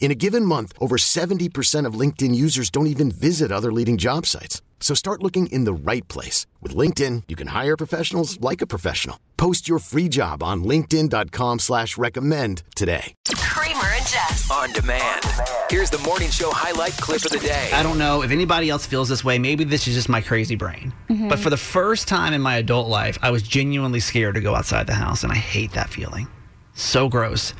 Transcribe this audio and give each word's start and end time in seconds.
In 0.00 0.10
a 0.10 0.14
given 0.14 0.44
month, 0.44 0.72
over 0.80 0.96
70% 0.96 1.84
of 1.84 1.94
LinkedIn 1.94 2.34
users 2.34 2.70
don't 2.70 2.86
even 2.86 3.10
visit 3.10 3.52
other 3.52 3.70
leading 3.70 3.98
job 3.98 4.24
sites. 4.24 4.62
So 4.80 4.94
start 4.94 5.22
looking 5.22 5.48
in 5.48 5.64
the 5.64 5.72
right 5.72 6.06
place. 6.08 6.46
With 6.62 6.74
LinkedIn, 6.74 7.24
you 7.28 7.36
can 7.36 7.48
hire 7.48 7.76
professionals 7.76 8.40
like 8.40 8.62
a 8.62 8.66
professional. 8.66 9.18
Post 9.36 9.68
your 9.68 9.80
free 9.80 10.08
job 10.08 10.42
on 10.42 10.62
linkedin.com 10.64 11.58
slash 11.58 11.98
recommend 11.98 12.62
today. 12.74 13.12
Kramer 13.34 13.84
and 13.92 14.06
Jess. 14.06 14.48
On 14.52 14.72
demand. 14.72 15.20
Here's 15.68 15.90
the 15.90 15.98
morning 15.98 16.30
show 16.30 16.50
highlight 16.52 16.92
clip 16.92 17.24
of 17.24 17.32
the 17.32 17.38
day. 17.38 17.70
I 17.72 17.82
don't 17.82 17.98
know 17.98 18.22
if 18.22 18.30
anybody 18.30 18.70
else 18.70 18.86
feels 18.86 19.08
this 19.08 19.24
way. 19.24 19.38
Maybe 19.38 19.64
this 19.64 19.88
is 19.88 19.94
just 19.94 20.08
my 20.08 20.20
crazy 20.20 20.54
brain. 20.54 20.92
Mm-hmm. 21.10 21.28
But 21.28 21.40
for 21.40 21.50
the 21.50 21.56
first 21.56 22.06
time 22.06 22.32
in 22.32 22.40
my 22.40 22.56
adult 22.56 22.88
life, 22.88 23.18
I 23.20 23.30
was 23.32 23.42
genuinely 23.42 24.00
scared 24.00 24.36
to 24.36 24.40
go 24.40 24.54
outside 24.54 24.86
the 24.86 24.94
house, 24.94 25.24
and 25.24 25.32
I 25.32 25.36
hate 25.36 25.72
that 25.72 25.90
feeling. 25.90 26.28
So 26.74 27.08
gross. 27.08 27.52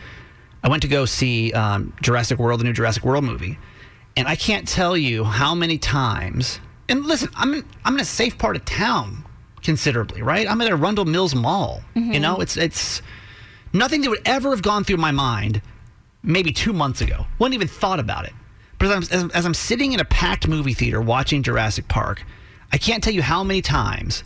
I 0.63 0.69
went 0.69 0.83
to 0.83 0.89
go 0.89 1.05
see 1.05 1.53
um, 1.53 1.93
Jurassic 2.03 2.39
World, 2.39 2.61
the 2.61 2.65
new 2.65 2.73
Jurassic 2.73 3.05
World 3.05 3.25
movie, 3.25 3.59
and 4.17 4.27
I 4.27 4.37
can't 4.37 4.67
tell 4.67 4.97
you 4.97 5.25
how 5.25 5.55
many 5.55 5.79
times. 5.79 6.61
And 6.89 7.05
listen, 7.05 7.29
I'm 7.37 7.55
in, 7.55 7.65
I'm 7.85 7.95
in 7.95 8.01
a 8.01 8.05
safe 8.05 8.39
part 8.39 8.57
of 8.57 8.65
town, 8.65 9.25
considerably, 9.63 10.23
right? 10.23 10.51
I'm 10.51 10.61
at 10.61 10.69
a 10.69 10.73
Arundel 10.73 11.05
Mills 11.05 11.35
Mall. 11.35 11.83
You 12.13 12.21
know, 12.21 12.41
it's 12.41 12.57
it's 12.57 13.03
nothing 13.73 14.01
that 14.01 14.11
would 14.11 14.23
ever 14.25 14.51
have 14.51 14.63
gone 14.63 14.85
through 14.85 14.97
my 14.97 15.11
mind 15.11 15.63
maybe 16.23 16.53
two 16.53 16.73
months 16.73 17.01
ago. 17.01 17.27
Wouldn't 17.39 17.55
even 17.55 17.69
thought 17.69 18.01
about 18.01 18.25
it. 18.25 18.33
But 18.79 18.87
as 18.87 18.93
I'm, 19.13 19.19
as, 19.19 19.31
as 19.33 19.47
I'm 19.47 19.55
sitting 19.55 19.93
in 19.93 20.01
a 20.01 20.05
packed 20.05 20.49
movie 20.49 20.75
theater 20.75 21.01
watching 21.01 21.43
Jurassic 21.43 21.89
Park, 21.89 22.25
I 22.73 22.79
can't 22.79 23.03
tell 23.03 23.13
you 23.13 23.23
how 23.23 23.43
many 23.45 23.63
times, 23.63 24.25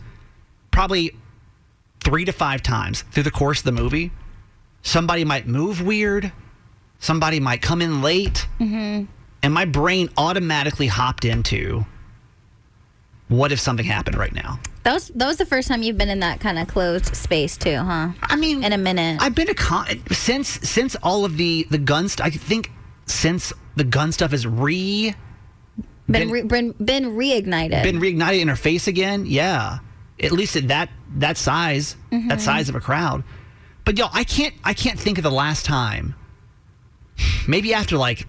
probably 0.71 1.15
three 2.03 2.25
to 2.25 2.31
five 2.31 2.61
times 2.61 3.03
through 3.11 3.23
the 3.23 3.31
course 3.31 3.59
of 3.59 3.65
the 3.65 3.71
movie, 3.71 4.11
somebody 4.83 5.25
might 5.25 5.47
move 5.47 5.81
weird, 5.81 6.31
somebody 6.99 7.39
might 7.39 7.61
come 7.61 7.81
in 7.81 8.01
late, 8.01 8.47
mm-hmm. 8.59 9.05
and 9.41 9.53
my 9.53 9.65
brain 9.65 10.09
automatically 10.17 10.87
hopped 10.87 11.25
into 11.25 11.85
what 13.29 13.51
if 13.51 13.59
something 13.59 13.85
happened 13.85 14.17
right 14.17 14.33
now? 14.33 14.59
That 14.83 14.93
was 14.93 15.07
that 15.09 15.25
was 15.25 15.37
the 15.37 15.45
first 15.45 15.69
time 15.69 15.81
you've 15.81 15.97
been 15.97 16.09
in 16.09 16.19
that 16.19 16.39
kind 16.39 16.59
of 16.59 16.67
closed 16.67 17.15
space 17.15 17.57
too, 17.57 17.77
huh? 17.77 18.09
I 18.21 18.35
mean, 18.35 18.63
In 18.63 18.73
a 18.73 18.77
minute. 18.77 19.21
I've 19.21 19.33
been 19.33 19.49
a 19.49 19.53
con 19.53 19.87
since 20.11 20.47
since 20.49 20.95
all 20.97 21.25
of 21.25 21.37
the 21.37 21.65
the 21.69 21.77
gun 21.77 22.09
stuff. 22.09 22.27
I 22.27 22.29
think 22.29 22.69
since 23.05 23.53
the 23.75 23.85
gun 23.85 24.11
stuff 24.11 24.33
is 24.33 24.45
re 24.45 25.15
been 26.09 26.27
been- 26.27 26.31
re, 26.31 26.41
been, 26.43 26.71
been 26.83 27.05
reignited. 27.15 27.81
been 27.83 27.99
reignited 27.99 28.41
in 28.41 28.49
her 28.49 28.57
face 28.57 28.87
again. 28.87 29.25
Yeah, 29.25 29.79
at 30.21 30.33
least 30.33 30.57
at 30.57 30.67
that 30.67 30.89
that 31.15 31.37
size, 31.37 31.95
mm-hmm. 32.11 32.27
that 32.27 32.41
size 32.41 32.67
of 32.67 32.75
a 32.75 32.81
crowd. 32.81 33.23
But 33.85 33.97
y'all, 33.97 34.09
I 34.13 34.23
can't 34.23 34.53
I 34.63 34.73
can't 34.73 34.99
think 34.99 35.17
of 35.17 35.23
the 35.23 35.31
last 35.31 35.65
time. 35.65 36.15
Maybe 37.47 37.73
after 37.73 37.97
like 37.97 38.27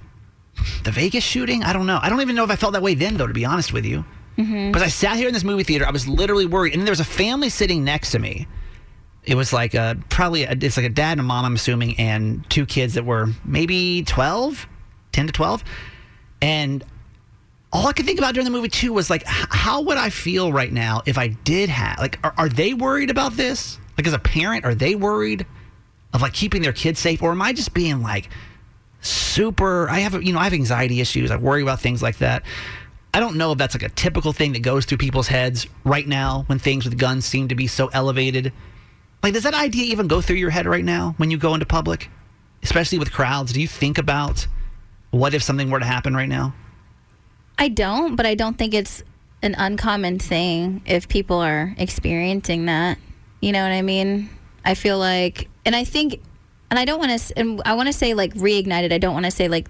the 0.84 0.90
Vegas 0.90 1.24
shooting. 1.24 1.62
I 1.62 1.72
don't 1.72 1.86
know. 1.86 1.98
I 2.00 2.08
don't 2.08 2.20
even 2.20 2.36
know 2.36 2.44
if 2.44 2.50
I 2.50 2.56
felt 2.56 2.72
that 2.72 2.82
way 2.82 2.94
then, 2.94 3.16
though. 3.16 3.26
To 3.26 3.32
be 3.32 3.44
honest 3.44 3.72
with 3.72 3.84
you, 3.84 4.04
mm-hmm. 4.36 4.68
because 4.70 4.82
I 4.82 4.88
sat 4.88 5.16
here 5.16 5.28
in 5.28 5.34
this 5.34 5.44
movie 5.44 5.64
theater, 5.64 5.86
I 5.86 5.90
was 5.90 6.06
literally 6.06 6.46
worried, 6.46 6.72
and 6.72 6.80
then 6.80 6.84
there 6.84 6.92
was 6.92 7.00
a 7.00 7.04
family 7.04 7.48
sitting 7.48 7.84
next 7.84 8.12
to 8.12 8.18
me. 8.18 8.46
It 9.24 9.36
was 9.36 9.52
like 9.52 9.74
a 9.74 9.96
probably 10.10 10.44
a, 10.44 10.52
it's 10.52 10.76
like 10.76 10.86
a 10.86 10.90
dad 10.90 11.12
and 11.12 11.20
a 11.20 11.24
mom, 11.24 11.44
I'm 11.44 11.54
assuming, 11.54 11.98
and 11.98 12.48
two 12.50 12.66
kids 12.66 12.94
that 12.94 13.04
were 13.04 13.28
maybe 13.44 14.02
12, 14.04 14.66
10 15.12 15.26
to 15.26 15.32
12, 15.32 15.64
and 16.42 16.84
all 17.72 17.88
I 17.88 17.92
could 17.92 18.06
think 18.06 18.18
about 18.18 18.34
during 18.34 18.44
the 18.44 18.52
movie 18.52 18.68
too 18.68 18.92
was 18.92 19.10
like, 19.10 19.24
how 19.26 19.82
would 19.82 19.98
I 19.98 20.08
feel 20.10 20.52
right 20.52 20.72
now 20.72 21.02
if 21.06 21.18
I 21.18 21.28
did 21.28 21.68
have 21.70 21.98
like, 21.98 22.20
are, 22.22 22.32
are 22.38 22.48
they 22.48 22.72
worried 22.72 23.10
about 23.10 23.32
this? 23.32 23.80
Like 23.96 24.06
as 24.06 24.12
a 24.12 24.18
parent, 24.18 24.64
are 24.64 24.74
they 24.74 24.94
worried 24.94 25.46
of 26.12 26.22
like 26.22 26.32
keeping 26.32 26.62
their 26.62 26.72
kids 26.72 27.00
safe, 27.00 27.22
or 27.22 27.30
am 27.30 27.42
I 27.42 27.52
just 27.52 27.74
being 27.74 28.02
like 28.02 28.28
super? 29.00 29.88
I 29.88 30.00
have 30.00 30.22
you 30.22 30.32
know 30.32 30.38
I 30.38 30.44
have 30.44 30.54
anxiety 30.54 31.00
issues. 31.00 31.30
I 31.30 31.36
worry 31.36 31.62
about 31.62 31.80
things 31.80 32.02
like 32.02 32.18
that. 32.18 32.42
I 33.12 33.20
don't 33.20 33.36
know 33.36 33.52
if 33.52 33.58
that's 33.58 33.74
like 33.76 33.84
a 33.84 33.94
typical 33.94 34.32
thing 34.32 34.54
that 34.54 34.62
goes 34.62 34.84
through 34.84 34.98
people's 34.98 35.28
heads 35.28 35.68
right 35.84 36.06
now 36.06 36.42
when 36.48 36.58
things 36.58 36.84
with 36.84 36.98
guns 36.98 37.24
seem 37.24 37.46
to 37.48 37.54
be 37.54 37.68
so 37.68 37.86
elevated. 37.92 38.52
Like, 39.22 39.34
does 39.34 39.44
that 39.44 39.54
idea 39.54 39.84
even 39.84 40.08
go 40.08 40.20
through 40.20 40.36
your 40.36 40.50
head 40.50 40.66
right 40.66 40.84
now 40.84 41.14
when 41.16 41.30
you 41.30 41.38
go 41.38 41.54
into 41.54 41.64
public, 41.64 42.10
especially 42.64 42.98
with 42.98 43.12
crowds? 43.12 43.52
Do 43.52 43.60
you 43.60 43.68
think 43.68 43.98
about 43.98 44.48
what 45.12 45.32
if 45.32 45.44
something 45.44 45.70
were 45.70 45.78
to 45.78 45.86
happen 45.86 46.16
right 46.16 46.28
now? 46.28 46.54
I 47.56 47.68
don't, 47.68 48.16
but 48.16 48.26
I 48.26 48.34
don't 48.34 48.58
think 48.58 48.74
it's 48.74 49.04
an 49.42 49.54
uncommon 49.56 50.18
thing 50.18 50.82
if 50.84 51.08
people 51.08 51.38
are 51.38 51.74
experiencing 51.78 52.66
that. 52.66 52.98
You 53.44 53.52
know 53.52 53.62
what 53.62 53.72
I 53.72 53.82
mean? 53.82 54.30
I 54.64 54.72
feel 54.72 54.98
like, 54.98 55.50
and 55.66 55.76
I 55.76 55.84
think, 55.84 56.22
and 56.70 56.78
I 56.78 56.86
don't 56.86 56.98
want 56.98 57.20
to, 57.20 57.38
and 57.38 57.60
I 57.66 57.74
want 57.74 57.88
to 57.88 57.92
say 57.92 58.14
like 58.14 58.32
reignited. 58.32 58.90
I 58.90 58.96
don't 58.96 59.12
want 59.12 59.26
to 59.26 59.30
say 59.30 59.48
like, 59.48 59.68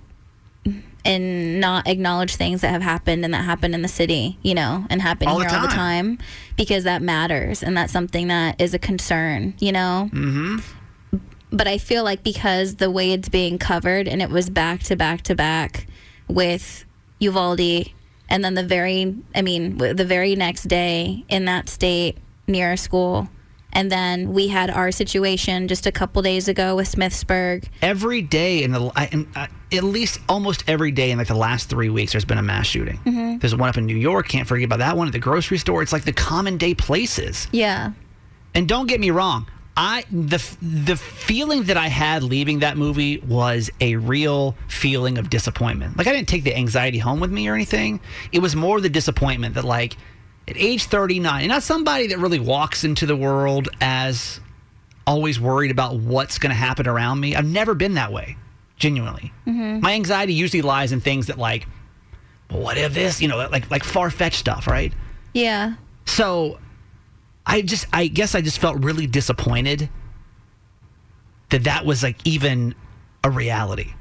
and 1.05 1.61
not 1.61 1.89
acknowledge 1.89 2.37
things 2.37 2.61
that 2.61 2.69
have 2.69 2.83
happened 2.83 3.25
and 3.25 3.35
that 3.35 3.45
happen 3.45 3.75
in 3.75 3.83
the 3.83 3.89
city, 3.89 4.39
you 4.43 4.55
know, 4.55 4.87
and 4.91 5.03
happen 5.03 5.27
All 5.27 5.41
the 5.41 5.45
here 5.45 5.57
all 5.57 5.63
the 5.63 5.67
time. 5.67 6.19
time 6.19 6.27
because 6.57 6.85
that 6.85 7.03
matters 7.03 7.65
and 7.65 7.77
that's 7.77 7.93
something 7.93 8.29
that 8.29 8.61
is 8.61 8.75
a 8.75 8.79
concern, 8.79 9.55
you 9.59 9.73
know? 9.73 10.09
Mm-hmm. 10.13 11.19
But 11.51 11.67
I 11.67 11.79
feel 11.79 12.05
like 12.05 12.23
because 12.23 12.77
the 12.77 12.93
way 12.93 13.11
it's 13.11 13.29
being 13.29 13.59
covered 13.59 14.07
and 14.07 14.23
it 14.23 14.31
was 14.31 14.51
back 14.51 14.85
to 14.85 14.95
back 14.95 15.23
to 15.23 15.35
back 15.35 15.89
with 16.29 16.85
Uvalde 17.19 17.91
and 18.29 18.45
then 18.45 18.55
the 18.55 18.63
very, 18.63 19.17
I 19.35 19.43
mean, 19.43 19.79
the 19.79 20.05
very 20.05 20.37
next 20.37 20.69
day 20.69 21.25
in 21.29 21.45
that 21.47 21.69
state 21.69 22.19
near 22.47 22.73
a 22.73 22.77
school. 22.77 23.29
And 23.75 23.91
then 23.91 24.33
we 24.33 24.49
had 24.49 24.71
our 24.71 24.91
situation 24.93 25.67
just 25.69 25.87
a 25.87 25.93
couple 25.93 26.23
days 26.23 26.49
ago 26.49 26.77
with 26.77 26.91
Smithsburg. 26.91 27.65
every 27.83 28.23
day 28.23 28.63
in 28.63 28.73
the 28.73 29.09
in, 29.13 29.29
uh, 29.35 29.47
at 29.73 29.85
least 29.85 30.21
almost 30.29 30.63
every 30.69 30.93
day 30.93 31.11
in 31.11 31.19
like 31.19 31.27
the 31.27 31.35
last 31.35 31.69
three 31.69 31.89
weeks 31.89 32.13
there's 32.13 32.25
been 32.25 32.39
a 32.39 32.43
mass 32.43 32.67
shooting. 32.67 33.39
There's 33.41 33.55
one 33.57 33.69
up 33.69 33.77
in 33.77 33.87
new 33.87 33.97
york 33.97 34.29
can't 34.29 34.47
forget 34.47 34.67
about 34.67 34.79
that 34.79 34.97
one 34.97 35.07
at 35.09 35.13
the 35.13 35.19
grocery 35.19 35.59
store. 35.59 35.83
It's 35.83 35.93
like 35.93 36.05
the 36.05 36.13
common 36.13 36.57
day 36.57 36.75
places. 36.75 37.49
Yeah. 37.53 37.93
and 38.55 38.69
don't 38.69 38.87
get 38.87 39.01
me 39.01 39.11
wrong 39.11 39.47
i 39.77 40.05
the 40.13 40.39
the 40.63 40.95
feeling 40.95 41.65
that 41.65 41.77
i 41.77 41.89
had 41.89 42.23
leaving 42.23 42.61
that 42.61 42.77
movie 42.77 43.19
was 43.27 43.69
a 43.81 43.97
real 43.97 44.55
feeling 44.69 45.19
of 45.19 45.29
disappointment. 45.29 45.99
Like 45.99 46.07
i 46.07 46.13
didn't 46.13 46.29
take 46.29 46.45
the 46.45 46.57
anxiety 46.57 46.99
home 46.99 47.19
with 47.19 47.33
me 47.33 47.49
or 47.49 47.55
anything. 47.55 47.99
It 48.31 48.39
was 48.39 48.55
more 48.55 48.81
the 48.81 48.89
disappointment 48.89 49.57
that 49.57 49.65
like 49.65 49.97
at 50.49 50.57
age 50.57 50.85
39 50.85 51.43
and 51.43 51.49
not 51.49 51.63
somebody 51.63 52.09
that 52.09 52.19
really 52.19 52.39
walks 52.39 52.85
into 52.85 53.07
the 53.07 53.17
world 53.17 53.69
as 53.81 54.41
always 55.07 55.41
worried 55.41 55.71
about 55.71 55.97
what's 55.97 56.39
going 56.39 56.51
to 56.51 56.57
happen 56.57 56.87
around 56.87 57.21
me. 57.21 57.35
I've 57.37 57.47
never 57.47 57.75
been 57.75 57.95
that 57.95 58.13
way, 58.13 58.37
genuinely. 58.77 59.33
Mm-hmm. 59.47 59.81
My 59.81 59.93
anxiety 59.93 60.35
usually 60.35 60.63
lies 60.63 60.93
in 60.93 61.01
things 61.01 61.27
that 61.27 61.39
like, 61.39 61.67
well, 62.51 62.61
what 62.61 62.77
if 62.77 62.95
this? 62.95 63.21
You 63.21 63.29
know, 63.29 63.37
like 63.37 63.71
like 63.71 63.85
far 63.85 64.11
fetched 64.11 64.39
stuff, 64.39 64.67
right? 64.67 64.93
Yeah. 65.33 65.75
So, 66.07 66.59
I 67.47 67.63
just, 67.63 67.87
I 67.93 68.07
guess, 68.07 68.35
I 68.35 68.41
just 68.41 68.59
felt 68.59 68.83
really 68.85 69.07
disappointed 69.07 69.89
that 71.51 71.65
that 71.65 71.85
was 71.85 72.03
like 72.03 72.17
even 72.27 72.75
a 73.23 73.31
reality. 73.31 73.95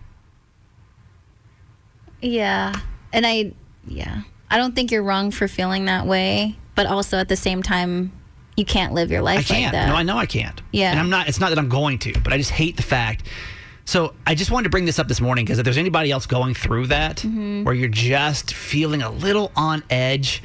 Yeah. 2.22 2.74
And 3.12 3.26
I, 3.26 3.54
yeah. 3.88 4.22
I 4.54 4.58
don't 4.58 4.76
think 4.76 4.92
you're 4.92 5.04
wrong 5.04 5.32
for 5.32 5.48
feeling 5.48 5.86
that 5.86 6.06
way, 6.06 6.56
but 6.76 6.86
also 6.86 7.18
at 7.18 7.28
the 7.28 7.36
same 7.36 7.62
time, 7.64 8.12
you 8.56 8.64
can't 8.66 8.94
live 8.94 9.10
your 9.12 9.22
life 9.22 9.40
I 9.40 9.42
can't. 9.44 9.64
like 9.64 9.72
that. 9.74 9.88
no, 9.90 9.96
I 9.96 10.04
know 10.04 10.18
I 10.18 10.26
can't. 10.28 10.62
Yeah. 10.72 10.92
And 10.92 11.00
I'm 11.00 11.10
not. 11.10 11.28
It's 11.28 11.40
not 11.40 11.50
that 11.50 11.58
I'm 11.58 11.70
going 11.70 11.98
to, 12.00 12.14
but 12.24 12.32
I 12.32 12.38
just 12.38 12.52
hate 12.52 12.78
the 12.78 12.84
fact. 12.84 13.28
So 13.86 14.14
I 14.26 14.36
just 14.36 14.52
wanted 14.52 14.66
to 14.66 14.70
bring 14.70 14.86
this 14.86 15.00
up 15.00 15.08
this 15.10 15.20
morning 15.20 15.44
because 15.44 15.58
if 15.60 15.66
there's 15.66 15.78
anybody 15.78 16.12
else 16.12 16.26
going 16.26 16.54
through 16.54 16.88
that, 16.88 17.18
Mm-hmm. 17.18 17.64
where 17.66 17.74
you're 17.74 17.90
just 17.90 18.54
feeling 18.54 19.02
a 19.02 19.10
little 19.10 19.52
on 19.56 19.84
edge 19.90 20.42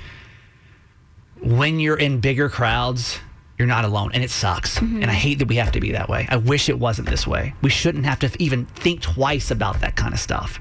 when 1.40 1.78
you're 1.78 1.96
in 1.98 2.18
bigger 2.20 2.48
crowds, 2.48 3.18
you're 3.58 3.68
not 3.68 3.84
alone. 3.84 4.10
And 4.14 4.24
it 4.24 4.30
sucks. 4.30 4.78
And 4.80 5.04
I 5.04 5.12
hate 5.14 5.38
that 5.40 5.48
we 5.48 5.56
have 5.56 5.72
to 5.72 5.80
be 5.80 5.92
that 5.92 6.08
way. 6.08 6.26
I 6.30 6.36
wish 6.36 6.68
it 6.68 6.78
wasn't 6.78 7.08
this 7.08 7.26
way. 7.26 7.54
We 7.62 7.70
shouldn't 7.70 8.06
have 8.06 8.18
to 8.20 8.30
even 8.42 8.66
think 8.66 9.02
twice 9.02 9.50
about 9.50 9.80
that 9.80 9.96
kind 9.96 10.14
of 10.14 10.20
stuff. 10.20 10.60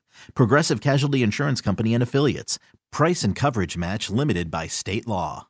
Progressive 0.35 0.81
Casualty 0.81 1.23
Insurance 1.23 1.61
Company 1.61 1.93
and 1.93 2.03
Affiliates. 2.03 2.59
Price 2.91 3.23
and 3.23 3.35
coverage 3.35 3.77
match 3.77 4.09
limited 4.09 4.51
by 4.51 4.67
state 4.67 5.07
law. 5.07 5.47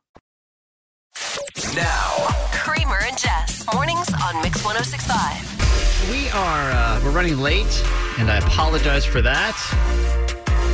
Now, 1.74 2.28
Kramer 2.52 2.98
and 3.06 3.18
Jess. 3.18 3.66
Mornings 3.72 4.08
on 4.24 4.42
Mix 4.42 4.64
1065. 4.64 6.10
We 6.10 6.28
are 6.30 6.70
uh, 6.70 7.00
we're 7.04 7.10
running 7.10 7.38
late, 7.38 7.82
and 8.18 8.30
I 8.30 8.38
apologize 8.38 9.04
for 9.04 9.22
that. 9.22 9.56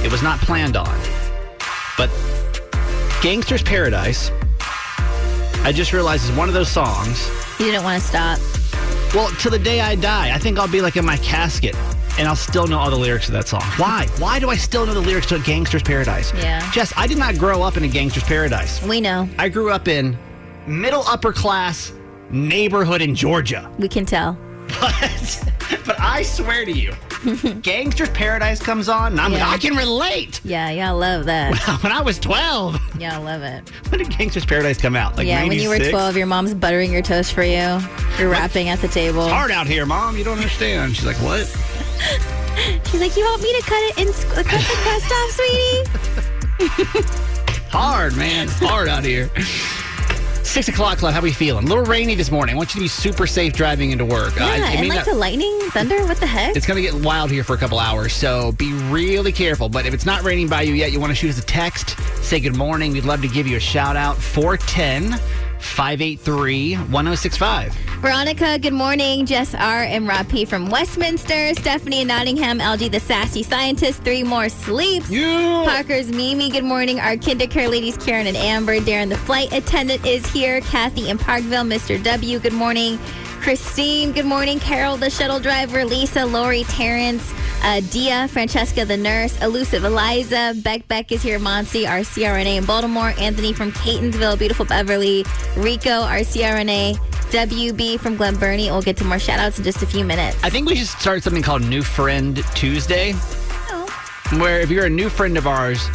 It 0.05 0.11
was 0.11 0.23
not 0.23 0.41
planned 0.41 0.77
on, 0.77 1.01
but 1.97 2.11
"Gangster's 3.23 3.63
Paradise." 3.63 4.31
I 5.65 5.73
just 5.73 5.93
realized 5.93 6.25
is 6.25 6.37
one 6.37 6.49
of 6.49 6.55
those 6.55 6.71
songs. 6.71 7.29
You 7.59 7.67
didn't 7.67 7.85
want 7.85 8.01
to 8.01 8.09
stop. 8.09 8.39
Well, 9.15 9.29
till 9.39 9.51
the 9.51 9.59
day 9.59 9.81
I 9.81 9.97
die, 9.97 10.35
I 10.35 10.39
think 10.39 10.59
I'll 10.59 10.69
be 10.69 10.81
like 10.81 10.97
in 10.97 11.05
my 11.05 11.17
casket, 11.19 11.75
and 12.19 12.27
I'll 12.29 12.37
still 12.37 12.67
know 12.67 12.79
all 12.79 12.91
the 12.91 12.97
lyrics 12.99 13.27
to 13.27 13.33
that 13.33 13.49
song. 13.49 13.63
Why? 13.77 14.07
Why 14.19 14.39
do 14.39 14.51
I 14.51 14.57
still 14.57 14.85
know 14.87 14.95
the 14.95 15.01
lyrics 15.01 15.27
to 15.29 15.37
a 15.37 15.41
"Gangster's 15.41 15.83
Paradise"? 15.83 16.33
Yeah. 16.35 16.69
Jess, 16.73 16.93
I 16.97 17.07
did 17.07 17.19
not 17.19 17.37
grow 17.39 17.63
up 17.63 17.77
in 17.77 17.85
a 17.85 17.89
gangster's 17.89 18.25
paradise. 18.25 18.83
We 18.83 19.01
know. 19.01 19.29
I 19.39 19.49
grew 19.49 19.71
up 19.71 19.89
in 19.89 20.17
middle 20.67 21.03
upper 21.07 21.33
class 21.33 21.93
neighborhood 22.31 23.01
in 23.01 23.15
Georgia. 23.15 23.71
We 23.79 23.89
can 23.89 24.05
tell. 24.05 24.37
But, 24.81 25.43
but 25.87 25.99
I 25.99 26.23
swear 26.23 26.65
to 26.67 26.71
you, 26.73 26.93
Gangster's 27.63 28.11
Paradise 28.11 28.61
comes 28.61 28.89
on, 28.89 29.13
and 29.13 29.21
I'm 29.21 29.33
Yeah. 29.33 29.47
like, 29.47 29.55
I 29.55 29.59
can 29.59 29.75
relate. 29.77 30.41
Yeah, 30.45 30.69
y'all 30.71 30.99
love 30.99 31.25
that. 31.25 31.57
When 31.83 31.91
I 31.91 32.03
was 32.03 32.19
12, 32.19 32.79
Yeah, 33.01 33.19
I 33.19 33.23
love 33.23 33.43
it. 33.43 33.67
when 33.91 34.01
did 34.03 34.11
Gangster's 34.17 34.45
Paradise 34.45 34.77
come 34.79 34.95
out? 34.95 35.17
Like 35.17 35.27
yeah, 35.27 35.43
when 35.43 35.59
you 35.59 35.69
were 35.71 35.79
12, 35.79 36.17
your 36.19 36.27
mom's 36.27 36.53
buttering 36.55 36.93
your 36.93 37.01
toast 37.03 37.33
for 37.33 37.43
you. 37.43 37.81
You're 38.19 38.29
rapping 38.31 38.69
at 38.69 38.81
the 38.81 38.89
table. 38.89 39.23
It's 39.23 39.33
Hard 39.33 39.51
out 39.51 39.67
here, 39.67 39.87
mom. 39.87 40.19
You 40.19 40.25
don't 40.25 40.37
understand. 40.37 40.95
She's 40.97 41.07
like, 41.07 41.17
what? 41.17 41.47
She's 42.91 43.01
like, 43.01 43.17
"You 43.17 43.25
want 43.25 43.43
me 43.43 43.53
to 43.55 43.63
cut 43.63 43.83
it 43.83 43.99
in, 43.99 44.13
cut 44.13 44.45
the 44.45 44.77
crust 44.83 45.13
off, 45.13 45.31
sweetie?" 45.33 45.85
Hard, 47.71 48.17
man. 48.17 48.49
Hard 48.49 48.89
out 48.89 49.05
here. 49.05 49.31
Six 50.43 50.69
o'clock, 50.69 50.99
Cloud. 50.99 51.13
How 51.13 51.21
are 51.21 51.23
we 51.23 51.31
feeling? 51.33 51.65
A 51.67 51.69
little 51.69 51.85
rainy 51.85 52.15
this 52.15 52.31
morning. 52.31 52.55
I 52.55 52.57
want 52.59 52.75
you 52.75 52.79
to 52.81 52.85
be 52.85 52.89
super 52.89 53.27
safe 53.27 53.53
driving 53.53 53.91
into 53.91 54.07
work. 54.07 54.35
Yeah, 54.37 54.47
I- 54.47 54.49
I 54.49 54.55
and 54.73 54.81
mean, 54.81 54.89
like 54.89 55.05
that- 55.05 55.11
the 55.13 55.15
lightning, 55.17 55.59
thunder. 55.73 56.05
What 56.07 56.17
the 56.19 56.27
heck? 56.27 56.57
It's 56.57 56.67
going 56.67 56.83
to 56.83 56.91
get 56.91 56.95
wild 57.05 57.31
here 57.31 57.45
for 57.45 57.53
a 57.53 57.59
couple 57.59 57.79
hours, 57.79 58.15
so 58.15 58.53
be 58.53 58.73
really 58.73 59.31
careful. 59.31 59.69
But 59.69 59.85
if 59.85 59.93
it's 59.93 60.07
not 60.07 60.23
raining 60.25 60.49
by 60.49 60.63
you 60.63 60.73
yet, 60.73 60.91
you 60.91 61.01
want 61.01 61.11
to 61.11 61.15
shoot 61.15 61.29
us 61.31 61.39
a 61.39 61.43
text, 61.45 61.97
say 62.25 62.41
good 62.41 62.57
morning. 62.57 62.93
We'd 62.95 63.05
love 63.05 63.21
to 63.23 63.29
give 63.29 63.47
you 63.47 63.59
a 63.59 63.61
shout 63.61 63.95
out. 63.97 64.17
410 64.17 65.21
583 65.61 66.75
1065. 66.75 67.75
Veronica, 68.01 68.59
good 68.61 68.73
morning. 68.73 69.27
Jess 69.27 69.55
R. 69.55 69.83
and 69.83 70.07
Rob 70.07 70.29
P. 70.29 70.45
from 70.45 70.71
Westminster. 70.71 71.53
Stephanie 71.55 72.03
in 72.03 72.09
Nottingham. 72.09 72.61
LG, 72.61 72.93
the 72.93 73.01
sassy 73.01 73.43
scientist. 73.43 74.03
Three 74.05 74.23
more 74.23 74.49
sleeps. 74.49 75.11
Yeah. 75.11 75.65
Parker's 75.67 76.09
Mimi, 76.09 76.49
good 76.49 76.65
morning. 76.65 77.01
Our 77.01 77.17
kindercare 77.17 77.69
ladies, 77.69 77.97
Karen 77.97 78.27
and 78.27 78.37
Amber. 78.37 78.79
Darren, 78.79 79.09
the 79.09 79.19
flight 79.19 79.53
attendant, 79.53 80.07
is 80.07 80.25
here. 80.27 80.61
Kathy 80.61 81.09
in 81.09 81.19
Parkville. 81.19 81.65
Mr. 81.65 82.03
W, 82.03 82.39
good 82.39 82.53
morning. 82.53 82.99
Christine, 83.41 84.13
good 84.13 84.27
morning. 84.27 84.59
Carol, 84.61 84.97
the 84.97 85.11
shuttle 85.11 85.41
driver. 85.41 85.85
Lisa, 85.85 86.25
Lori, 86.25 86.65
Terrence, 86.65 87.33
uh, 87.63 87.81
Dia, 87.91 88.29
Francesca, 88.29 88.85
the 88.85 88.97
nurse. 88.97 89.41
Elusive 89.43 89.85
Eliza. 89.85 90.55
Beck 90.63 90.87
Beck 90.89 91.13
is 91.13 91.23
here. 91.23 91.39
Monsi, 91.39 91.89
our 91.89 92.01
CRNA 92.01 92.59
in 92.59 92.65
Baltimore. 92.65 93.13
Anthony 93.19 93.53
from 93.53 93.73
Catonsville. 93.73 94.39
Beautiful 94.39 94.65
Beverly. 94.65 95.25
Rico, 95.57 95.91
our 96.03 96.19
CRNA. 96.21 96.97
WB 97.29 98.01
from 98.01 98.17
Glen 98.17 98.37
Burnie. 98.37 98.71
We'll 98.71 98.81
get 98.83 98.97
to 98.99 99.05
more 99.05 99.19
shout 99.19 99.39
outs 99.39 99.59
in 99.59 99.65
just 99.65 99.83
a 99.83 99.87
few 99.87 100.05
minutes. 100.05 100.39
I 100.43 100.49
think 100.51 100.67
we 100.69 100.77
should 100.77 100.87
start 100.87 101.23
something 101.23 101.43
called 101.43 101.63
New 101.63 101.83
Friend 101.83 102.43
Tuesday, 102.55 103.13
Oh. 103.71 103.87
where 104.39 104.61
if 104.61 104.71
you're 104.71 104.87
a 104.87 104.91
new 104.91 105.11
friend 105.11 105.37
of 105.37 105.47
ours, 105.47 105.87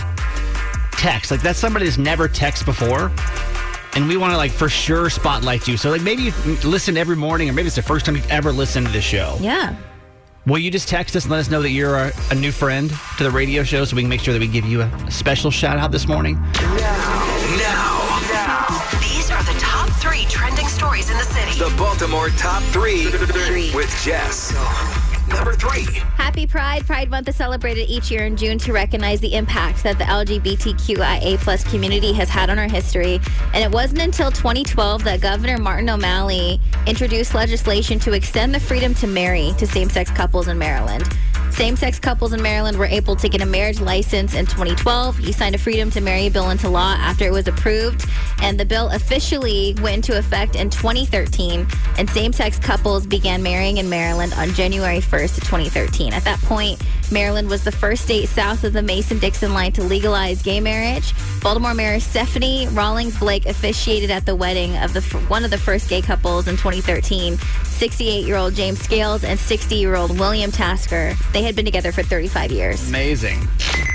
text. 0.91 1.31
Like 1.31 1.41
that's 1.41 1.57
somebody 1.59 1.85
that's 1.85 1.97
never 1.97 2.27
texted 2.29 2.65
before. 2.65 3.11
And 3.95 4.07
we 4.07 4.15
want 4.17 4.31
to 4.31 4.37
like 4.37 4.51
for 4.51 4.69
sure 4.69 5.09
spotlight 5.09 5.67
you. 5.67 5.75
So 5.77 5.89
like 5.91 6.01
maybe 6.01 6.23
you 6.23 6.31
listen 6.63 6.97
every 6.97 7.15
morning, 7.15 7.49
or 7.49 7.53
maybe 7.53 7.67
it's 7.67 7.75
the 7.75 7.81
first 7.81 8.05
time 8.05 8.15
you've 8.15 8.29
ever 8.31 8.51
listened 8.51 8.85
to 8.87 8.91
the 8.93 9.01
show. 9.01 9.37
Yeah. 9.39 9.75
Will 10.45 10.57
you 10.59 10.69
just 10.71 10.89
text 10.89 11.15
us 11.15 11.23
and 11.23 11.31
let 11.31 11.39
us 11.39 11.49
know 11.49 11.61
that 11.61 11.69
you're 11.69 11.95
a, 11.95 12.11
a 12.31 12.35
new 12.35 12.51
friend 12.51 12.91
to 13.17 13.23
the 13.23 13.31
radio 13.31 13.63
show 13.63 13.85
so 13.85 13.95
we 13.95 14.01
can 14.01 14.09
make 14.09 14.19
sure 14.19 14.33
that 14.33 14.41
we 14.41 14.47
give 14.47 14.65
you 14.65 14.81
a, 14.81 14.85
a 15.07 15.11
special 15.11 15.49
shout 15.49 15.77
out 15.77 15.91
this 15.91 16.05
morning? 16.05 16.35
now, 16.59 18.19
These 18.99 19.31
are 19.31 19.41
the 19.43 19.55
top 19.57 19.89
three 20.01 20.25
trending 20.25 20.67
stories 20.67 21.09
in 21.09 21.15
the 21.17 21.23
city. 21.23 21.57
the 21.57 21.73
Baltimore 21.77 22.27
Top 22.31 22.61
3 22.73 23.05
with 23.73 23.89
Jess. 24.03 24.53
Number 25.29 25.53
3. 25.73 25.81
Happy 26.17 26.45
Pride. 26.45 26.85
Pride 26.85 27.09
Month 27.09 27.29
is 27.29 27.35
celebrated 27.35 27.89
each 27.89 28.11
year 28.11 28.25
in 28.25 28.37
June 28.37 28.59
to 28.59 28.71
recognize 28.71 29.19
the 29.19 29.33
impact 29.33 29.81
that 29.83 29.97
the 29.97 30.03
LGBTQIA 30.03 31.37
plus 31.39 31.63
community 31.63 32.13
has 32.13 32.29
had 32.29 32.49
on 32.49 32.59
our 32.59 32.67
history. 32.67 33.19
And 33.53 33.63
it 33.63 33.71
wasn't 33.71 34.01
until 34.01 34.29
2012 34.29 35.03
that 35.03 35.21
Governor 35.21 35.57
Martin 35.57 35.89
O'Malley 35.89 36.59
introduced 36.85 37.33
legislation 37.33 37.97
to 37.99 38.13
extend 38.13 38.53
the 38.53 38.59
freedom 38.59 38.93
to 38.95 39.07
marry 39.07 39.51
to 39.57 39.65
same-sex 39.65 40.11
couples 40.11 40.47
in 40.47 40.57
Maryland. 40.59 41.05
Same-sex 41.53 41.99
couples 41.99 42.33
in 42.33 42.41
Maryland 42.41 42.79
were 42.79 42.87
able 42.87 43.15
to 43.15 43.29
get 43.29 43.39
a 43.39 43.45
marriage 43.45 43.79
license 43.79 44.33
in 44.33 44.47
2012. 44.47 45.19
He 45.19 45.31
signed 45.31 45.53
a 45.53 45.59
freedom 45.59 45.91
to 45.91 46.01
marry 46.01 46.27
bill 46.27 46.49
into 46.49 46.67
law 46.67 46.95
after 46.97 47.25
it 47.25 47.31
was 47.31 47.47
approved, 47.47 48.05
and 48.41 48.59
the 48.59 48.65
bill 48.65 48.89
officially 48.89 49.75
went 49.79 50.09
into 50.09 50.17
effect 50.17 50.55
in 50.55 50.71
2013. 50.71 51.67
And 51.99 52.09
same-sex 52.09 52.57
couples 52.57 53.05
began 53.05 53.43
marrying 53.43 53.77
in 53.77 53.87
Maryland 53.87 54.33
on 54.35 54.49
January 54.53 54.99
1st 54.99 55.37
of 55.37 55.43
2013. 55.43 56.11
At 56.11 56.23
that 56.23 56.39
point, 56.39 56.81
Maryland 57.11 57.47
was 57.47 57.63
the 57.63 57.71
first 57.71 58.03
state 58.03 58.27
south 58.29 58.63
of 58.63 58.73
the 58.73 58.81
Mason-Dixon 58.81 59.53
line 59.53 59.71
to 59.73 59.83
legalize 59.83 60.41
gay 60.41 60.59
marriage. 60.59 61.13
Baltimore 61.41 61.75
Mayor 61.75 61.99
Stephanie 61.99 62.67
Rawlings 62.69 63.19
Blake 63.19 63.45
officiated 63.45 64.09
at 64.09 64.25
the 64.25 64.35
wedding 64.35 64.75
of 64.77 64.93
the 64.93 65.01
one 65.27 65.45
of 65.45 65.51
the 65.51 65.57
first 65.59 65.87
gay 65.87 66.01
couples 66.01 66.47
in 66.47 66.57
2013. 66.57 67.37
68-year-old 67.87 68.55
James 68.55 68.79
Scales 68.79 69.25
and 69.25 69.37
60-year-old 69.37 70.17
William 70.17 70.51
Tasker. 70.51 71.15
They 71.33 71.43
had 71.43 71.53
been 71.53 71.65
together 71.65 71.91
for 71.91 72.01
35 72.01 72.49
years. 72.51 72.87
Amazing. 72.87 73.45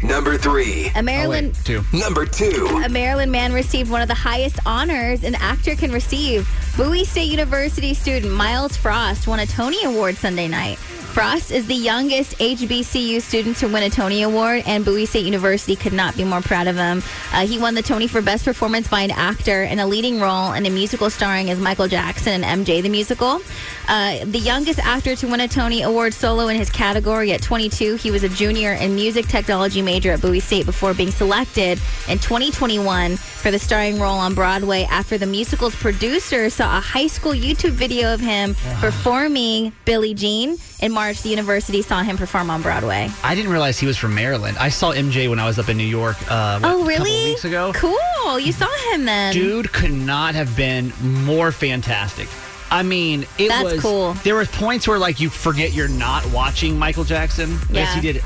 Number 0.02 0.36
3. 0.36 0.92
A 0.94 1.02
Maryland 1.02 1.54
Oh, 1.54 1.72
wait, 1.74 1.84
two. 1.90 1.98
Number 1.98 2.26
2. 2.26 2.82
a 2.84 2.88
Maryland 2.90 3.32
man 3.32 3.54
received 3.54 3.90
one 3.90 4.02
of 4.02 4.08
the 4.08 4.14
highest 4.14 4.58
honors 4.66 5.24
an 5.24 5.34
actor 5.36 5.74
can 5.74 5.90
receive. 5.90 6.46
Bowie 6.76 7.04
State 7.04 7.30
University 7.30 7.94
student 7.94 8.30
Myles 8.34 8.76
Frost 8.76 9.26
won 9.26 9.40
a 9.40 9.46
Tony 9.46 9.82
Award 9.84 10.16
Sunday 10.16 10.48
night. 10.48 10.76
Frost 10.78 11.50
is 11.50 11.66
the 11.66 11.74
youngest 11.74 12.38
HBCU 12.38 13.20
student 13.20 13.56
to 13.56 13.66
win 13.66 13.82
a 13.82 13.90
Tony 13.90 14.22
Award, 14.22 14.62
and 14.66 14.84
Bowie 14.84 15.06
State 15.06 15.24
University 15.24 15.74
could 15.74 15.94
not 15.94 16.16
be 16.16 16.22
more 16.22 16.42
proud 16.42 16.68
of 16.68 16.76
him. 16.76 17.02
Uh, 17.32 17.44
he 17.46 17.58
won 17.58 17.74
the 17.74 17.82
Tony 17.82 18.06
for 18.06 18.22
Best 18.22 18.44
Performance 18.44 18.86
by 18.86 19.00
an 19.00 19.10
Actor 19.10 19.64
in 19.64 19.80
a 19.80 19.86
leading 19.86 20.20
role 20.20 20.52
in 20.52 20.64
a 20.66 20.70
musical 20.70 21.10
starring 21.10 21.50
as 21.50 21.58
Michael 21.58 21.88
Jackson 21.88 22.44
in 22.44 22.64
MJ 22.64 22.82
the 22.82 22.88
Musical. 22.90 23.40
Uh, 23.86 24.24
the 24.24 24.38
youngest 24.38 24.78
actor 24.80 25.14
to 25.16 25.26
win 25.28 25.40
a 25.40 25.48
Tony 25.48 25.82
Award 25.82 26.12
solo 26.14 26.48
in 26.48 26.56
his 26.56 26.70
category 26.70 27.32
at 27.32 27.42
22. 27.42 27.96
He 27.96 28.10
was 28.10 28.22
a 28.24 28.28
junior 28.28 28.70
and 28.72 28.94
music 28.94 29.26
technology 29.28 29.82
major 29.82 30.12
at 30.12 30.20
Bowie 30.22 30.40
State 30.40 30.66
before 30.66 30.94
being 30.94 31.10
selected 31.10 31.78
in 32.08 32.18
2021 32.18 33.16
for 33.16 33.50
the 33.50 33.58
starring 33.58 33.98
role 34.00 34.18
on 34.18 34.34
Broadway 34.34 34.84
after 34.90 35.16
the 35.18 35.26
musical's 35.26 35.74
producer 35.76 36.50
saw 36.50 36.78
a 36.78 36.80
high 36.80 37.06
school 37.06 37.32
YouTube 37.32 37.70
video 37.70 38.12
of 38.12 38.20
him 38.20 38.54
performing 38.80 39.72
Billie 39.84 40.14
Jean. 40.14 40.56
In 40.80 40.92
March, 40.92 41.22
the 41.22 41.28
university 41.28 41.82
saw 41.82 42.02
him 42.02 42.16
perform 42.16 42.50
on 42.50 42.62
Broadway. 42.62 43.10
I 43.24 43.34
didn't 43.34 43.50
realize 43.50 43.78
he 43.80 43.86
was 43.86 43.96
from 43.96 44.14
Maryland. 44.14 44.56
I 44.58 44.68
saw 44.68 44.92
MJ 44.92 45.28
when 45.28 45.38
I 45.40 45.46
was 45.46 45.58
up 45.58 45.68
in 45.68 45.76
New 45.76 45.82
York. 45.84 46.16
Uh, 46.30 46.60
what, 46.60 46.68
Oh, 46.68 46.70
A 46.70 46.74
couple 46.80 46.84
really? 46.86 47.24
weeks 47.30 47.44
ago. 47.44 47.72
Cool. 47.74 48.38
You 48.38 48.52
saw 48.52 48.68
him 48.92 49.04
then. 49.04 49.32
Dude 49.32 49.72
could 49.72 49.92
not 49.92 50.34
have 50.34 50.54
been 50.56 50.92
more 51.02 51.50
fantastic. 51.50 52.28
I 52.70 52.82
mean, 52.82 53.26
it 53.38 53.48
That's 53.48 53.64
was 53.74 53.80
cool. 53.80 54.12
There 54.24 54.34
were 54.34 54.44
points 54.44 54.86
where 54.86 54.98
like 54.98 55.20
you 55.20 55.30
forget 55.30 55.72
you're 55.72 55.88
not 55.88 56.24
watching 56.32 56.78
Michael 56.78 57.04
Jackson 57.04 57.56
because 57.58 57.70
Yeah. 57.70 57.86
Mm-hmm. 57.86 58.00
he 58.00 58.12
did 58.12 58.22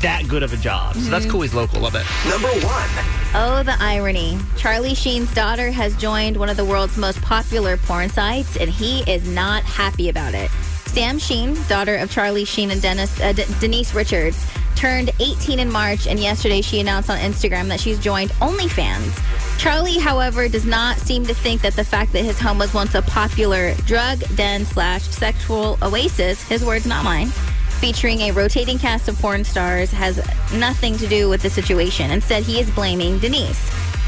that 0.00 0.26
good 0.28 0.42
of 0.42 0.52
a 0.52 0.56
job. 0.56 0.94
So 0.96 1.10
that's 1.10 1.26
cool. 1.26 1.42
He's 1.42 1.54
local. 1.54 1.80
Love 1.80 1.94
it. 1.94 2.04
Number 2.28 2.48
one. 2.66 2.88
Oh, 3.34 3.62
the 3.64 3.76
irony. 3.80 4.38
Charlie 4.56 4.94
Sheen's 4.94 5.32
daughter 5.34 5.70
has 5.70 5.94
joined 5.96 6.36
one 6.36 6.48
of 6.48 6.56
the 6.56 6.64
world's 6.64 6.96
most 6.96 7.20
popular 7.22 7.76
porn 7.76 8.08
sites, 8.08 8.56
and 8.56 8.68
he 8.70 9.00
is 9.10 9.28
not 9.28 9.62
happy 9.64 10.08
about 10.08 10.34
it. 10.34 10.50
Sam 10.86 11.18
Sheen, 11.18 11.56
daughter 11.68 11.96
of 11.96 12.10
Charlie 12.10 12.44
Sheen 12.44 12.70
and 12.70 12.82
Dennis, 12.82 13.18
uh, 13.20 13.32
D- 13.32 13.44
Denise 13.60 13.94
Richards, 13.94 14.44
turned 14.76 15.10
18 15.20 15.58
in 15.60 15.70
March, 15.72 16.06
and 16.06 16.18
yesterday 16.20 16.60
she 16.60 16.80
announced 16.80 17.08
on 17.08 17.16
Instagram 17.18 17.68
that 17.68 17.80
she's 17.80 17.98
joined 17.98 18.30
OnlyFans. 18.32 19.41
Charlie, 19.58 19.98
however, 19.98 20.48
does 20.48 20.64
not 20.64 20.98
seem 20.98 21.24
to 21.26 21.34
think 21.34 21.62
that 21.62 21.74
the 21.74 21.84
fact 21.84 22.12
that 22.12 22.24
his 22.24 22.38
home 22.38 22.58
was 22.58 22.74
once 22.74 22.94
a 22.94 23.02
popular 23.02 23.74
drug 23.86 24.18
den 24.34 24.64
slash 24.64 25.02
sexual 25.02 25.78
oasis, 25.82 26.42
his 26.48 26.64
words, 26.64 26.84
not 26.84 27.04
mine, 27.04 27.28
featuring 27.82 28.20
a 28.20 28.32
rotating 28.32 28.78
cast 28.78 29.08
of 29.08 29.18
porn 29.18 29.44
stars 29.44 29.90
has 29.90 30.16
nothing 30.54 30.96
to 30.98 31.06
do 31.06 31.28
with 31.28 31.42
the 31.42 31.50
situation. 31.50 32.10
Instead, 32.10 32.42
he 32.42 32.60
is 32.60 32.70
blaming 32.70 33.18
Denise, 33.18 33.58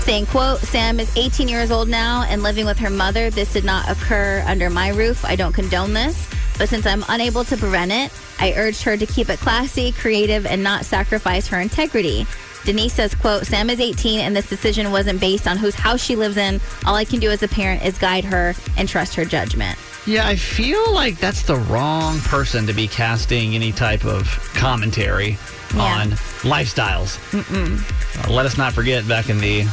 saying, 0.04 0.26
quote, 0.26 0.58
Sam 0.60 0.98
is 0.98 1.16
18 1.16 1.48
years 1.48 1.70
old 1.70 1.88
now 1.88 2.24
and 2.28 2.42
living 2.42 2.66
with 2.66 2.78
her 2.78 2.90
mother. 2.90 3.30
This 3.30 3.52
did 3.52 3.64
not 3.64 3.88
occur 3.88 4.42
under 4.46 4.70
my 4.70 4.88
roof. 4.88 5.24
I 5.24 5.36
don't 5.36 5.52
condone 5.52 5.92
this. 5.92 6.28
But 6.56 6.68
since 6.68 6.86
I'm 6.86 7.04
unable 7.08 7.44
to 7.44 7.56
prevent 7.56 7.90
it, 7.90 8.12
I 8.38 8.52
urged 8.56 8.82
her 8.84 8.96
to 8.96 9.06
keep 9.06 9.28
it 9.28 9.40
classy, 9.40 9.92
creative, 9.92 10.46
and 10.46 10.62
not 10.62 10.84
sacrifice 10.84 11.48
her 11.48 11.60
integrity. 11.60 12.26
Denise 12.64 12.92
says, 12.94 13.14
quote, 13.14 13.46
Sam 13.46 13.68
is 13.70 13.80
18 13.80 14.20
and 14.20 14.34
this 14.34 14.48
decision 14.48 14.90
wasn't 14.90 15.20
based 15.20 15.46
on 15.46 15.56
whose 15.56 15.74
house 15.74 16.02
she 16.02 16.16
lives 16.16 16.36
in. 16.36 16.60
All 16.86 16.94
I 16.94 17.04
can 17.04 17.20
do 17.20 17.30
as 17.30 17.42
a 17.42 17.48
parent 17.48 17.84
is 17.84 17.98
guide 17.98 18.24
her 18.24 18.54
and 18.76 18.88
trust 18.88 19.14
her 19.16 19.24
judgment. 19.24 19.78
Yeah, 20.06 20.26
I 20.26 20.36
feel 20.36 20.92
like 20.92 21.18
that's 21.18 21.42
the 21.42 21.56
wrong 21.56 22.18
person 22.20 22.66
to 22.66 22.72
be 22.72 22.86
casting 22.88 23.54
any 23.54 23.72
type 23.72 24.04
of 24.04 24.26
commentary 24.54 25.38
Yeah. 25.74 25.82
on 25.82 26.10
lifestyles. 26.42 27.18
Uh, 27.34 28.30
let 28.32 28.46
us 28.46 28.56
not 28.58 28.72
forget 28.72 29.06
back 29.08 29.28
in 29.30 29.38
the 29.38 29.64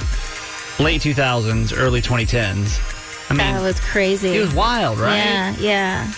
late 0.80 1.02
2000s, 1.02 1.74
early 1.78 2.02
2010s. 2.02 2.80
I 3.30 3.34
mean, 3.34 3.38
That 3.54 3.62
was 3.62 3.80
crazy. 3.80 4.36
it 4.36 4.40
was 4.42 4.54
wild, 4.54 5.00
right? 5.00 5.16
Yeah, 5.18 5.56
yeah. 5.60 6.14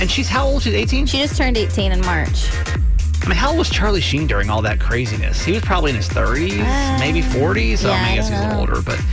And 0.00 0.10
she's 0.10 0.28
how 0.28 0.46
old? 0.46 0.62
She's 0.62 0.74
18? 0.74 1.06
She 1.06 1.18
just 1.18 1.36
turned 1.36 1.56
18 1.56 1.92
in 1.92 2.00
March. 2.02 2.46
I 3.26 3.28
mean, 3.28 3.36
how 3.38 3.48
old 3.50 3.58
was 3.58 3.68
Charlie 3.70 4.00
Sheen 4.00 4.28
during 4.28 4.48
all 4.50 4.62
that 4.62 4.78
craziness? 4.78 5.44
He 5.44 5.50
was 5.52 5.62
probably 5.62 5.90
in 5.90 5.96
his 5.96 6.08
30s, 6.08 6.60
Uh, 6.60 6.98
maybe 7.00 7.22
40s. 7.22 7.78
So 7.78 7.88
yeah, 7.88 7.94
I, 7.94 7.98
mean, 7.98 8.08
I 8.08 8.12
I 8.12 8.16
guess 8.16 8.30
don't 8.30 8.38
he's 8.38 8.38
a 8.38 8.42
little 8.42 8.54
know. 8.54 8.60
older, 8.60 8.82
but 8.82 9.04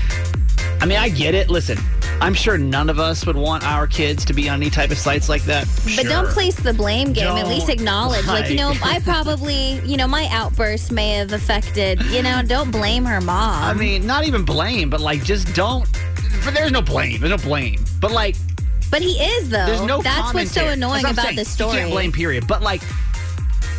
I 0.82 0.86
mean, 0.86 1.00
I 1.00 1.10
get 1.10 1.34
it. 1.34 1.50
Listen, 1.50 1.80
I'm 2.22 2.36
sure 2.36 2.58
none 2.58 2.90
of 2.92 3.00
us 3.00 3.26
would 3.26 3.36
want 3.36 3.64
our 3.66 3.88
kids 3.88 4.24
to 4.26 4.34
be 4.34 4.48
on 4.50 4.62
any 4.62 4.70
type 4.70 4.92
of 4.92 5.00
sites 5.00 5.30
like 5.30 5.42
that. 5.46 5.68
But 5.96 6.06
don't 6.06 6.28
place 6.28 6.56
the 6.56 6.74
blame 6.74 7.12
game. 7.12 7.26
At 7.28 7.42
Don't, 7.42 7.50
least 7.50 7.70
acknowledge. 7.70 8.28
Like, 8.28 8.50
you 8.50 8.56
know, 8.56 8.74
I 8.84 9.00
probably, 9.00 9.80
you 9.80 9.98
know, 9.98 10.08
my 10.08 10.28
outburst 10.30 10.92
may 10.92 11.14
have 11.14 11.34
affected, 11.34 12.02
you 12.12 12.22
know, 12.22 12.44
don't 12.46 12.70
blame 12.70 13.06
her 13.06 13.20
mom. 13.20 13.64
I 13.64 13.74
mean, 13.74 14.06
not 14.06 14.26
even 14.28 14.46
blame, 14.46 14.90
but 14.92 15.02
like, 15.02 15.24
just 15.24 15.54
don't. 15.56 15.88
For 16.42 16.52
there's 16.52 16.72
no 16.72 16.82
blame. 16.84 17.20
There's 17.20 17.32
no 17.32 17.38
blame. 17.50 17.84
But 18.00 18.12
like, 18.12 18.36
but 18.92 19.02
he 19.02 19.14
is, 19.14 19.50
though. 19.50 19.66
there's 19.66 19.82
no. 19.82 20.02
That's 20.04 20.34
what's 20.36 20.52
so 20.52 20.68
annoying 20.68 21.02
That's 21.02 21.06
what 21.06 21.12
about 21.14 21.24
saying. 21.26 21.36
this 21.38 21.50
story. 21.50 21.74
You 21.76 21.80
can't 21.80 21.92
blame. 21.92 22.12
Period. 22.12 22.46
But 22.48 22.62
like, 22.62 22.84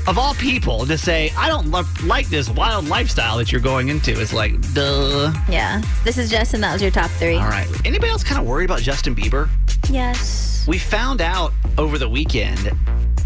of 0.06 0.18
all 0.18 0.34
people, 0.34 0.86
to 0.86 0.98
say 0.98 1.32
I 1.36 1.48
don't 1.48 1.70
love, 1.70 1.88
like 2.04 2.28
this 2.28 2.48
wild 2.50 2.88
lifestyle 2.88 3.38
that 3.38 3.50
you're 3.52 3.60
going 3.60 3.88
into 3.88 4.12
is 4.12 4.32
like, 4.32 4.52
duh. 4.74 5.32
Yeah. 5.48 5.80
This 6.04 6.18
is 6.18 6.30
Justin. 6.30 6.60
That 6.60 6.72
was 6.72 6.82
your 6.82 6.90
top 6.90 7.10
three. 7.12 7.36
All 7.36 7.48
right. 7.48 7.66
Anybody 7.86 8.10
else 8.10 8.22
kind 8.22 8.40
of 8.40 8.46
worried 8.46 8.66
about 8.66 8.80
Justin 8.80 9.14
Bieber? 9.14 9.48
Yes. 9.90 10.64
We 10.68 10.78
found 10.78 11.20
out 11.20 11.52
over 11.78 11.98
the 11.98 12.08
weekend 12.08 12.68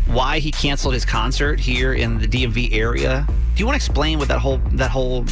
why 0.06 0.38
he 0.38 0.50
canceled 0.50 0.94
his 0.94 1.04
concert 1.04 1.60
here 1.60 1.92
in 1.94 2.18
the 2.18 2.26
DMV 2.26 2.72
area. 2.72 3.26
Do 3.28 3.60
you 3.60 3.66
want 3.66 3.74
to 3.74 3.84
explain 3.84 4.18
what 4.18 4.28
that 4.28 4.38
whole 4.38 4.58
that 4.72 4.90
whole 4.90 5.24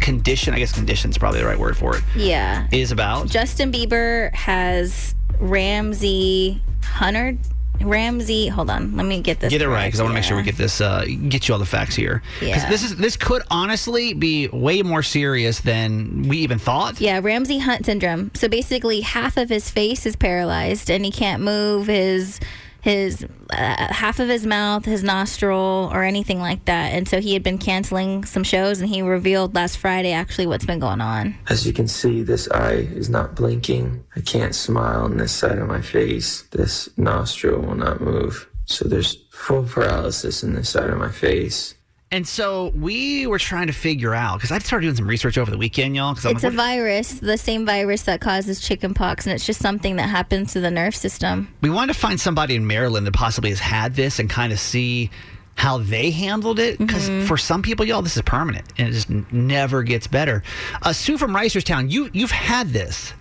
condition, 0.00 0.54
I 0.54 0.58
guess 0.58 0.72
condition 0.72 1.10
is 1.10 1.18
probably 1.18 1.40
the 1.40 1.46
right 1.46 1.58
word 1.58 1.76
for 1.76 1.96
it, 1.96 2.02
Yeah. 2.14 2.66
is 2.72 2.92
about? 2.92 3.28
Justin 3.28 3.72
Bieber 3.72 4.32
has 4.34 5.14
Ramsay 5.40 6.62
Hunter. 6.84 7.36
Ramsay, 7.80 8.48
hold 8.48 8.70
on. 8.70 8.96
Let 8.96 9.06
me 9.06 9.20
get 9.20 9.40
this. 9.40 9.50
Get 9.50 9.62
it 9.62 9.68
right 9.68 9.86
because 9.86 10.00
I 10.00 10.02
want 10.02 10.12
to 10.12 10.14
make 10.14 10.24
sure 10.24 10.36
we 10.36 10.42
get 10.42 10.56
this 10.56 10.80
uh, 10.80 11.04
get 11.28 11.48
you 11.48 11.54
all 11.54 11.58
the 11.60 11.66
facts 11.66 11.94
here. 11.94 12.22
'Cause 12.40 12.48
Yeah. 12.48 12.68
this 12.68 12.82
is 12.82 12.96
this 12.96 13.16
could 13.16 13.42
honestly 13.50 14.12
be 14.14 14.48
way 14.48 14.82
more 14.82 15.02
serious 15.02 15.60
than 15.60 16.24
we 16.28 16.38
even 16.38 16.58
thought. 16.58 17.00
Yeah, 17.00 17.20
Ramsay 17.22 17.58
Hunt 17.58 17.86
syndrome. 17.86 18.30
So 18.34 18.48
basically, 18.48 19.00
half 19.02 19.36
of 19.36 19.48
his 19.48 19.70
face 19.70 20.06
is 20.06 20.16
paralyzed, 20.16 20.90
and 20.90 21.04
he 21.04 21.10
can't 21.10 21.42
move 21.42 21.86
his 21.86 22.40
his 22.86 23.26
uh, 23.50 23.92
half 23.92 24.20
of 24.20 24.28
his 24.28 24.46
mouth, 24.46 24.84
his 24.84 25.02
nostril, 25.02 25.90
or 25.92 26.04
anything 26.04 26.38
like 26.38 26.64
that. 26.66 26.92
And 26.92 27.08
so 27.08 27.20
he 27.20 27.32
had 27.32 27.42
been 27.42 27.58
canceling 27.58 28.24
some 28.24 28.44
shows, 28.44 28.80
and 28.80 28.88
he 28.88 29.02
revealed 29.02 29.56
last 29.56 29.76
Friday 29.78 30.12
actually 30.12 30.46
what's 30.46 30.64
been 30.64 30.78
going 30.78 31.00
on. 31.00 31.34
As 31.48 31.66
you 31.66 31.72
can 31.72 31.88
see, 31.88 32.22
this 32.22 32.48
eye 32.52 32.86
is 32.94 33.10
not 33.10 33.34
blinking. 33.34 34.04
I 34.14 34.20
can't 34.20 34.54
smile 34.54 35.02
on 35.02 35.16
this 35.16 35.32
side 35.32 35.58
of 35.58 35.66
my 35.66 35.80
face. 35.80 36.42
This 36.52 36.88
nostril 36.96 37.60
will 37.60 37.74
not 37.74 38.00
move. 38.00 38.48
So 38.66 38.88
there's 38.88 39.16
full 39.32 39.64
paralysis 39.64 40.44
in 40.44 40.54
this 40.54 40.70
side 40.70 40.88
of 40.88 40.98
my 40.98 41.10
face. 41.10 41.74
And 42.12 42.26
so 42.26 42.68
we 42.68 43.26
were 43.26 43.38
trying 43.38 43.66
to 43.66 43.72
figure 43.72 44.14
out 44.14 44.36
because 44.38 44.52
I 44.52 44.58
started 44.60 44.86
doing 44.86 44.96
some 44.96 45.08
research 45.08 45.36
over 45.38 45.50
the 45.50 45.58
weekend, 45.58 45.96
y'all. 45.96 46.14
Because 46.14 46.30
It's 46.32 46.44
a 46.44 46.50
virus, 46.50 47.14
the 47.14 47.36
same 47.36 47.66
virus 47.66 48.02
that 48.02 48.20
causes 48.20 48.60
chickenpox, 48.60 49.26
and 49.26 49.34
it's 49.34 49.44
just 49.44 49.60
something 49.60 49.96
that 49.96 50.08
happens 50.08 50.52
to 50.52 50.60
the 50.60 50.70
nerve 50.70 50.94
system. 50.94 51.52
we 51.62 51.70
wanted 51.70 51.94
to 51.94 51.98
find 51.98 52.20
somebody 52.20 52.54
in 52.54 52.64
Maryland 52.66 53.06
that 53.08 53.14
possibly 53.14 53.50
has 53.50 53.58
had 53.58 53.94
this 53.96 54.20
and 54.20 54.30
kind 54.30 54.52
of 54.52 54.60
see 54.60 55.10
how 55.56 55.78
they 55.78 56.10
handled 56.10 56.60
it. 56.60 56.78
Because 56.78 57.08
Mm-hmm. 57.08 57.26
for 57.26 57.36
some 57.36 57.60
people, 57.62 57.84
y'all, 57.84 58.02
this 58.02 58.16
is 58.16 58.22
permanent 58.22 58.66
and 58.78 58.88
it 58.88 58.92
just 58.92 59.10
n- 59.10 59.26
never 59.32 59.82
gets 59.82 60.06
better. 60.06 60.44
Uh, 60.82 60.92
Sue 60.92 61.18
from 61.18 61.34
Reisterstown, 61.34 61.90
you 61.90 62.08
you've 62.12 62.30
had 62.30 62.68
this. 62.68 63.14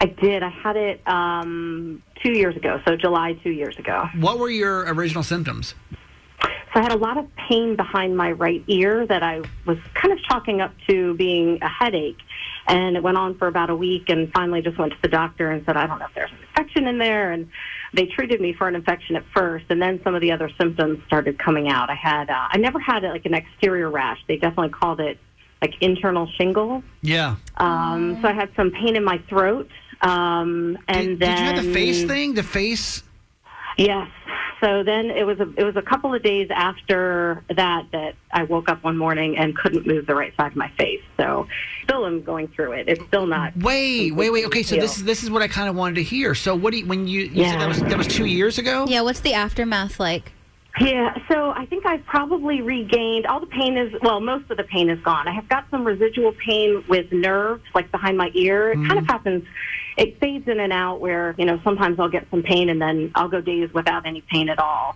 I 0.00 0.06
did. 0.06 0.42
I 0.42 0.48
had 0.48 0.76
it 0.76 1.00
um, 1.06 2.02
two 2.20 2.32
years 2.32 2.56
ago, 2.56 2.80
so 2.86 2.96
July 2.96 3.34
two 3.44 3.52
years 3.52 3.76
ago. 3.78 4.08
What 4.18 4.40
were 4.40 4.50
your 4.50 4.80
original 4.92 5.22
symptoms? 5.22 5.76
So 6.72 6.80
I 6.80 6.82
had 6.82 6.92
a 6.92 6.96
lot 6.96 7.18
of 7.18 7.26
pain 7.36 7.76
behind 7.76 8.16
my 8.16 8.32
right 8.32 8.64
ear 8.66 9.06
that 9.06 9.22
I 9.22 9.42
was 9.66 9.76
kind 9.94 10.12
of 10.12 10.22
chalking 10.22 10.60
up 10.60 10.72
to 10.88 11.14
being 11.14 11.58
a 11.62 11.68
headache. 11.68 12.18
And 12.66 12.96
it 12.96 13.02
went 13.02 13.18
on 13.18 13.36
for 13.36 13.48
about 13.48 13.70
a 13.70 13.76
week 13.76 14.08
and 14.08 14.32
finally 14.32 14.62
just 14.62 14.78
went 14.78 14.92
to 14.92 14.98
the 15.02 15.08
doctor 15.08 15.50
and 15.50 15.64
said, 15.66 15.76
I 15.76 15.86
don't 15.86 15.98
know 15.98 16.06
if 16.06 16.14
there's 16.14 16.30
an 16.30 16.38
infection 16.48 16.86
in 16.86 16.98
there. 16.98 17.32
And 17.32 17.48
they 17.92 18.06
treated 18.06 18.40
me 18.40 18.54
for 18.54 18.68
an 18.68 18.74
infection 18.74 19.16
at 19.16 19.24
first. 19.34 19.66
And 19.68 19.82
then 19.82 20.00
some 20.02 20.14
of 20.14 20.20
the 20.22 20.32
other 20.32 20.50
symptoms 20.58 21.04
started 21.06 21.38
coming 21.38 21.68
out. 21.68 21.90
I 21.90 21.94
had, 21.94 22.30
uh, 22.30 22.48
I 22.50 22.58
never 22.58 22.78
had 22.78 23.02
like 23.02 23.26
an 23.26 23.34
exterior 23.34 23.90
rash. 23.90 24.18
They 24.26 24.36
definitely 24.36 24.70
called 24.70 25.00
it 25.00 25.18
like 25.60 25.74
internal 25.80 26.26
shingles. 26.38 26.84
Yeah. 27.02 27.36
Um, 27.56 28.18
so 28.22 28.28
I 28.28 28.32
had 28.32 28.50
some 28.56 28.70
pain 28.70 28.96
in 28.96 29.04
my 29.04 29.18
throat. 29.28 29.68
Um, 30.00 30.78
and 30.88 31.08
did, 31.08 31.20
then 31.20 31.36
did 31.36 31.38
you 31.38 31.44
have 31.44 31.64
the 31.64 31.72
face 31.74 32.04
thing? 32.04 32.34
The 32.34 32.42
face? 32.42 33.02
Yes. 33.76 34.08
So 34.62 34.84
then 34.84 35.10
it 35.10 35.26
was 35.26 35.40
a 35.40 35.52
it 35.56 35.64
was 35.64 35.74
a 35.74 35.82
couple 35.82 36.14
of 36.14 36.22
days 36.22 36.48
after 36.54 37.42
that 37.48 37.86
that 37.90 38.14
I 38.30 38.44
woke 38.44 38.68
up 38.68 38.84
one 38.84 38.96
morning 38.96 39.36
and 39.36 39.56
couldn't 39.56 39.88
move 39.88 40.06
the 40.06 40.14
right 40.14 40.32
side 40.36 40.52
of 40.52 40.56
my 40.56 40.70
face. 40.78 41.02
So 41.16 41.48
still 41.82 42.04
I'm 42.04 42.22
going 42.22 42.46
through 42.46 42.72
it. 42.72 42.88
It's 42.88 43.04
still 43.06 43.26
not. 43.26 43.56
Wait, 43.56 44.12
wait, 44.12 44.30
wait. 44.30 44.46
Okay, 44.46 44.62
so 44.62 44.76
this 44.76 44.98
is 44.98 45.04
this 45.04 45.24
is 45.24 45.30
what 45.30 45.42
I 45.42 45.48
kind 45.48 45.68
of 45.68 45.74
wanted 45.74 45.96
to 45.96 46.04
hear. 46.04 46.36
So 46.36 46.54
what 46.54 46.70
do 46.70 46.78
you 46.78 46.86
when 46.86 47.08
you, 47.08 47.22
you 47.22 47.44
said 47.44 47.60
that 47.60 47.68
was 47.68 47.80
that 47.80 47.98
was 47.98 48.06
two 48.06 48.26
years 48.26 48.58
ago? 48.58 48.86
Yeah, 48.88 49.00
what's 49.00 49.20
the 49.20 49.34
aftermath 49.34 49.98
like? 49.98 50.32
Yeah, 50.80 51.14
so 51.30 51.50
I 51.50 51.66
think 51.66 51.84
I've 51.84 52.04
probably 52.06 52.62
regained 52.62 53.26
all 53.26 53.40
the 53.40 53.46
pain 53.46 53.76
is 53.76 53.92
well, 54.00 54.20
most 54.20 54.48
of 54.48 54.56
the 54.56 54.64
pain 54.64 54.90
is 54.90 55.00
gone. 55.00 55.26
I 55.26 55.32
have 55.32 55.48
got 55.48 55.66
some 55.72 55.84
residual 55.84 56.32
pain 56.32 56.84
with 56.88 57.10
nerves, 57.12 57.64
like 57.74 57.90
behind 57.90 58.16
my 58.16 58.30
ear. 58.34 58.70
It 58.70 58.76
kind 58.76 58.92
of 58.92 58.98
mm-hmm. 58.98 59.06
happens. 59.06 59.44
It 59.96 60.18
fades 60.20 60.48
in 60.48 60.60
and 60.60 60.72
out. 60.72 61.00
Where 61.00 61.34
you 61.38 61.44
know 61.44 61.60
sometimes 61.64 61.98
I'll 62.00 62.08
get 62.08 62.26
some 62.30 62.42
pain 62.42 62.68
and 62.68 62.80
then 62.80 63.12
I'll 63.14 63.28
go 63.28 63.40
days 63.40 63.72
without 63.72 64.06
any 64.06 64.22
pain 64.22 64.48
at 64.48 64.58
all. 64.58 64.94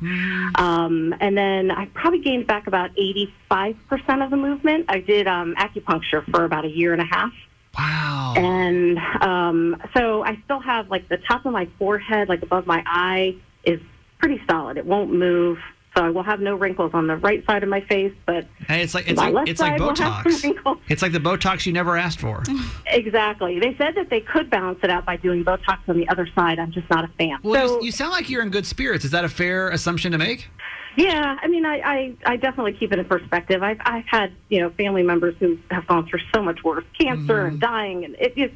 Um, 0.57 1.15
and 1.21 1.37
then 1.37 1.71
I 1.71 1.87
probably 1.87 2.21
gained 2.21 2.47
back 2.47 2.67
about 2.67 2.91
eighty 2.97 3.33
five 3.49 3.77
percent 3.89 4.23
of 4.23 4.31
the 4.31 4.37
movement. 4.37 4.87
I 4.89 5.01
did 5.01 5.27
um, 5.27 5.55
acupuncture 5.57 6.25
for 6.31 6.45
about 6.45 6.65
a 6.65 6.71
year 6.71 6.93
and 6.93 7.03
a 7.03 7.07
half. 7.07 7.33
Wow. 7.79 8.35
And 8.37 8.99
um, 9.21 9.83
so 9.95 10.25
I 10.25 10.39
still 10.45 10.61
have 10.61 10.91
like 10.91 11.09
the 11.09 11.19
top 11.19 11.45
of 11.45 11.53
my 11.53 11.69
forehead, 11.79 12.29
like 12.29 12.43
above 12.43 12.67
my 12.67 12.83
eye, 12.87 13.37
is 13.65 13.81
pretty 14.19 14.41
solid. 14.49 14.79
It 14.79 14.87
won't 14.87 15.13
move. 15.13 15.59
So 15.97 16.05
I 16.05 16.11
will 16.11 16.23
have 16.23 16.41
no 16.41 16.55
wrinkles 16.55 16.91
on 16.93 17.07
the 17.07 17.17
right 17.17 17.45
side 17.47 17.63
of 17.63 17.71
my 17.71 17.81
face, 17.81 18.13
but 18.27 18.47
Hey, 18.69 18.83
it's 18.83 18.93
like 18.95 19.09
it's 19.09 19.17
my 19.17 19.27
like 19.27 19.35
left 19.35 19.49
it's 19.49 19.61
like 19.61 19.73
side 19.73 19.81
will 19.81 19.97
have 19.97 20.25
Botox. 20.27 20.79
It's 20.89 21.01
like 21.01 21.13
the 21.13 21.19
Botox 21.19 21.65
you 21.65 21.73
never 21.73 21.97
asked 21.97 22.21
for. 22.21 22.43
Exactly. 22.89 23.59
They 23.59 23.77
said 23.77 23.95
that 23.97 24.09
they 24.09 24.21
could 24.21 24.49
balance 24.49 24.79
it 24.83 24.89
out 24.89 25.05
by 25.05 25.17
doing 25.17 25.45
Botox 25.45 25.81
on 25.87 25.99
the 25.99 26.09
other 26.09 26.27
side. 26.35 26.59
I'm 26.59 26.73
just 26.73 26.89
not 26.89 27.05
a 27.05 27.09
fan. 27.19 27.39
Well, 27.43 27.69
so 27.69 27.81
you, 27.81 27.87
you 27.87 27.93
sound 27.93 28.13
like 28.13 28.31
you're 28.31 28.43
in 28.43 28.49
good 28.49 28.65
spirits. 28.65 29.05
Is 29.05 29.11
that 29.11 29.25
a 29.25 29.29
fair 29.29 29.69
assumption 29.71 30.13
to 30.13 30.19
make? 30.19 30.49
Yeah, 30.97 31.37
I 31.41 31.47
mean, 31.47 31.67
I, 31.67 31.81
I, 31.81 32.17
I 32.25 32.37
definitely 32.37 32.73
keep 32.73 32.91
it 32.91 32.99
in 32.99 33.05
perspective. 33.05 33.63
I've, 33.63 33.79
I've 33.85 34.07
had, 34.07 34.33
you 34.49 34.61
know, 34.61 34.71
family 34.71 35.03
members 35.03 35.35
who 35.39 35.59
have 35.71 35.87
gone 35.87 36.07
through 36.07 36.21
so 36.35 36.43
much 36.43 36.65
worse, 36.65 36.85
cancer 36.99 37.45
and 37.47 37.61
mm-hmm. 37.61 37.73
dying, 37.73 38.05
and 38.07 38.17
it 38.19 38.33
is, 38.37 38.51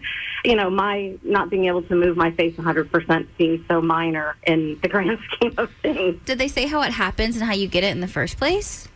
you 0.44 0.56
know, 0.56 0.70
my 0.70 1.18
not 1.22 1.50
being 1.50 1.66
able 1.66 1.82
to 1.82 1.94
move 1.94 2.16
my 2.16 2.30
face 2.30 2.56
100% 2.56 3.26
seems 3.36 3.66
so 3.68 3.82
minor 3.82 4.36
in 4.46 4.78
the 4.80 4.88
grand 4.88 5.18
scheme 5.34 5.54
of 5.58 5.70
things. 5.82 6.18
Did 6.24 6.38
they 6.38 6.48
say 6.48 6.66
how 6.66 6.80
it 6.80 6.92
happens 6.92 7.36
and 7.36 7.44
how 7.44 7.52
you 7.52 7.68
get 7.68 7.84
it 7.84 7.88
in 7.88 8.00
the 8.00 8.08
first 8.08 8.38
place? 8.38 8.88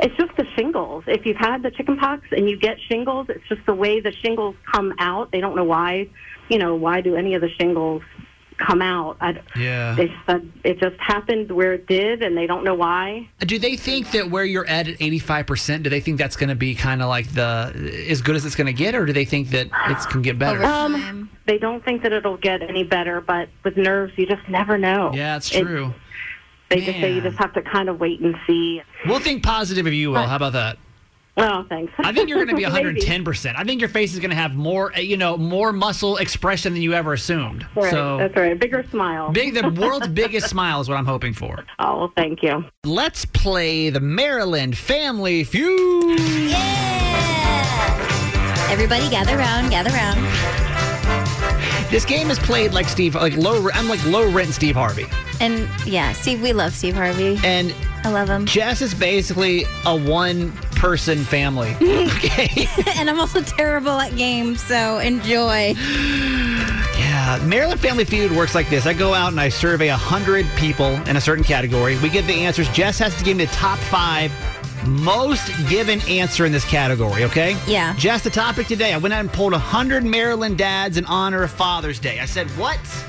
It's 0.00 0.16
just 0.16 0.36
the 0.36 0.46
shingles. 0.56 1.04
If 1.06 1.24
you've 1.24 1.36
had 1.36 1.62
the 1.62 1.70
chickenpox 1.70 2.26
and 2.32 2.48
you 2.48 2.56
get 2.56 2.78
shingles, 2.88 3.28
it's 3.28 3.46
just 3.48 3.64
the 3.66 3.74
way 3.74 4.00
the 4.00 4.12
shingles 4.12 4.56
come 4.70 4.94
out. 4.98 5.30
They 5.30 5.40
don't 5.40 5.56
know 5.56 5.64
why, 5.64 6.08
you 6.48 6.58
know, 6.58 6.74
why 6.74 7.00
do 7.00 7.16
any 7.16 7.34
of 7.34 7.40
the 7.40 7.50
shingles 7.50 8.02
come 8.58 8.80
out? 8.82 9.16
I, 9.20 9.40
Yeah. 9.56 9.94
They 9.94 10.12
said 10.26 10.50
it 10.64 10.78
just 10.80 10.96
happened 11.00 11.50
where 11.50 11.72
it 11.72 11.86
did, 11.86 12.22
and 12.22 12.36
they 12.36 12.46
don't 12.46 12.64
know 12.64 12.74
why. 12.74 13.28
Do 13.40 13.58
they 13.58 13.76
think 13.76 14.10
that 14.12 14.30
where 14.30 14.44
you're 14.44 14.66
at 14.66 14.88
at 14.88 14.98
85%, 14.98 15.82
do 15.82 15.90
they 15.90 16.00
think 16.00 16.18
that's 16.18 16.36
going 16.36 16.48
to 16.48 16.54
be 16.54 16.74
kind 16.74 17.02
of 17.02 17.08
like 17.08 17.28
the 17.34 17.72
as 18.08 18.22
good 18.22 18.36
as 18.36 18.44
it's 18.46 18.54
going 18.56 18.66
to 18.66 18.72
get, 18.72 18.94
or 18.94 19.06
do 19.06 19.12
they 19.12 19.24
think 19.24 19.50
that 19.50 19.66
it 19.66 20.10
can 20.10 20.22
get 20.22 20.38
better? 20.38 20.58
Over 20.62 20.64
um, 20.66 20.92
time. 20.94 21.30
They 21.46 21.58
don't 21.58 21.84
think 21.84 22.02
that 22.02 22.12
it'll 22.12 22.36
get 22.38 22.62
any 22.62 22.84
better, 22.84 23.20
but 23.20 23.48
with 23.64 23.76
nerves, 23.76 24.12
you 24.16 24.26
just 24.26 24.48
never 24.48 24.78
know. 24.78 25.12
yeah, 25.14 25.36
it's 25.36 25.54
It- 25.54 25.62
true. 25.62 25.92
they 26.70 26.80
just 26.80 26.98
say 27.00 27.12
you 27.14 27.20
just 27.20 27.38
have 27.38 27.52
to 27.54 27.62
kind 27.62 27.88
of 27.88 28.00
wait 28.00 28.20
and 28.20 28.34
see. 28.46 28.82
We'll 29.06 29.20
think 29.20 29.42
positive 29.42 29.86
of 29.86 29.92
you, 29.92 30.10
Will. 30.12 30.22
How 30.22 30.36
about 30.36 30.54
that? 30.54 30.78
Oh, 31.36 31.64
thanks. 31.68 31.92
I 31.98 32.12
think 32.12 32.28
you're 32.28 32.38
going 32.44 32.48
to 32.48 32.54
be 32.56 32.62
110%. 32.64 33.54
I 33.56 33.64
think 33.64 33.80
your 33.80 33.90
face 33.90 34.12
is 34.14 34.20
going 34.20 34.30
to 34.30 34.36
have 34.36 34.54
more, 34.54 34.94
uh, 34.94 35.00
you 35.00 35.16
know, 35.16 35.36
more 35.36 35.72
muscle 35.72 36.16
expression 36.18 36.72
than 36.74 36.82
you 36.82 36.92
ever 36.94 37.12
assumed. 37.12 37.66
Right, 37.74 37.90
So 37.90 38.18
that's 38.18 38.36
right. 38.36 38.58
Bigger 38.58 38.84
smile. 38.90 39.32
big, 39.32 39.54
the 39.54 39.68
world's 39.80 40.06
biggest 40.08 40.48
smile 40.48 40.80
is 40.80 40.88
what 40.88 40.96
I'm 40.96 41.06
hoping 41.06 41.34
for. 41.34 41.64
Oh, 41.80 41.98
well, 41.98 42.12
thank 42.16 42.42
you. 42.42 42.64
Let's 42.84 43.24
play 43.24 43.90
the 43.90 44.00
Maryland 44.00 44.78
Family 44.78 45.42
Feud. 45.42 46.20
Yeah. 46.20 48.68
Everybody 48.70 49.08
gather 49.10 49.36
around, 49.36 49.70
gather 49.70 49.90
around. 49.90 50.18
This 51.90 52.04
game 52.04 52.30
is 52.30 52.38
played 52.40 52.72
like 52.72 52.88
Steve, 52.88 53.14
like 53.14 53.36
low. 53.36 53.68
I'm 53.74 53.88
like 53.88 54.04
low 54.06 54.30
rent 54.32 54.52
Steve 54.52 54.74
Harvey, 54.74 55.06
And 55.40 55.68
yeah, 55.86 56.12
Steve, 56.12 56.42
we 56.42 56.52
love 56.52 56.72
Steve 56.74 56.94
Harvey. 56.94 57.38
and 57.44 57.72
I 58.04 58.10
love 58.10 58.28
him. 58.28 58.46
Jess 58.46 58.82
is 58.82 58.94
basically 58.94 59.64
a 59.86 59.96
one 59.96 60.52
person 60.84 61.24
family. 61.24 61.70
okay. 61.80 62.68
and 62.96 63.08
I'm 63.08 63.18
also 63.18 63.40
terrible 63.40 63.92
at 63.92 64.14
games, 64.16 64.62
so 64.62 64.98
enjoy. 64.98 65.72
Yeah, 66.98 67.42
Maryland 67.46 67.80
Family 67.80 68.04
Feud 68.04 68.30
works 68.32 68.54
like 68.54 68.68
this. 68.68 68.84
I 68.84 68.92
go 68.92 69.14
out 69.14 69.32
and 69.32 69.40
I 69.40 69.48
survey 69.48 69.88
100 69.88 70.44
people 70.56 70.92
in 71.08 71.16
a 71.16 71.20
certain 71.22 71.42
category. 71.42 71.98
We 72.00 72.10
get 72.10 72.26
the 72.26 72.34
answers. 72.34 72.68
Jess 72.68 72.98
has 72.98 73.16
to 73.16 73.24
give 73.24 73.38
me 73.38 73.46
the 73.46 73.52
top 73.52 73.78
five 73.78 74.30
most 74.86 75.50
given 75.70 76.02
answer 76.02 76.44
in 76.44 76.52
this 76.52 76.66
category, 76.66 77.24
okay? 77.24 77.56
Yeah. 77.66 77.94
Jess, 77.96 78.22
the 78.22 78.28
topic 78.28 78.66
today, 78.66 78.92
I 78.92 78.98
went 78.98 79.14
out 79.14 79.20
and 79.20 79.32
pulled 79.32 79.52
100 79.52 80.04
Maryland 80.04 80.58
dads 80.58 80.98
in 80.98 81.06
honor 81.06 81.44
of 81.44 81.50
Father's 81.50 81.98
Day. 81.98 82.20
I 82.20 82.26
said, 82.26 82.46
what's 82.58 83.02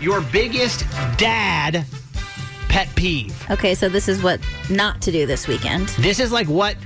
your 0.00 0.20
biggest 0.20 0.84
dad 1.16 1.84
pet 2.68 2.88
peeve? 2.94 3.50
Okay, 3.50 3.74
so 3.74 3.88
this 3.88 4.08
is 4.08 4.22
what 4.22 4.38
not 4.70 5.02
to 5.02 5.10
do 5.10 5.26
this 5.26 5.48
weekend. 5.48 5.88
This 5.98 6.20
is 6.20 6.30
like 6.30 6.46
what 6.46 6.76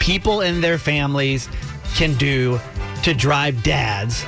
people 0.00 0.40
in 0.40 0.60
their 0.60 0.78
families 0.78 1.48
can 1.94 2.14
do 2.14 2.58
to 3.04 3.14
drive 3.14 3.62
dads 3.62 4.24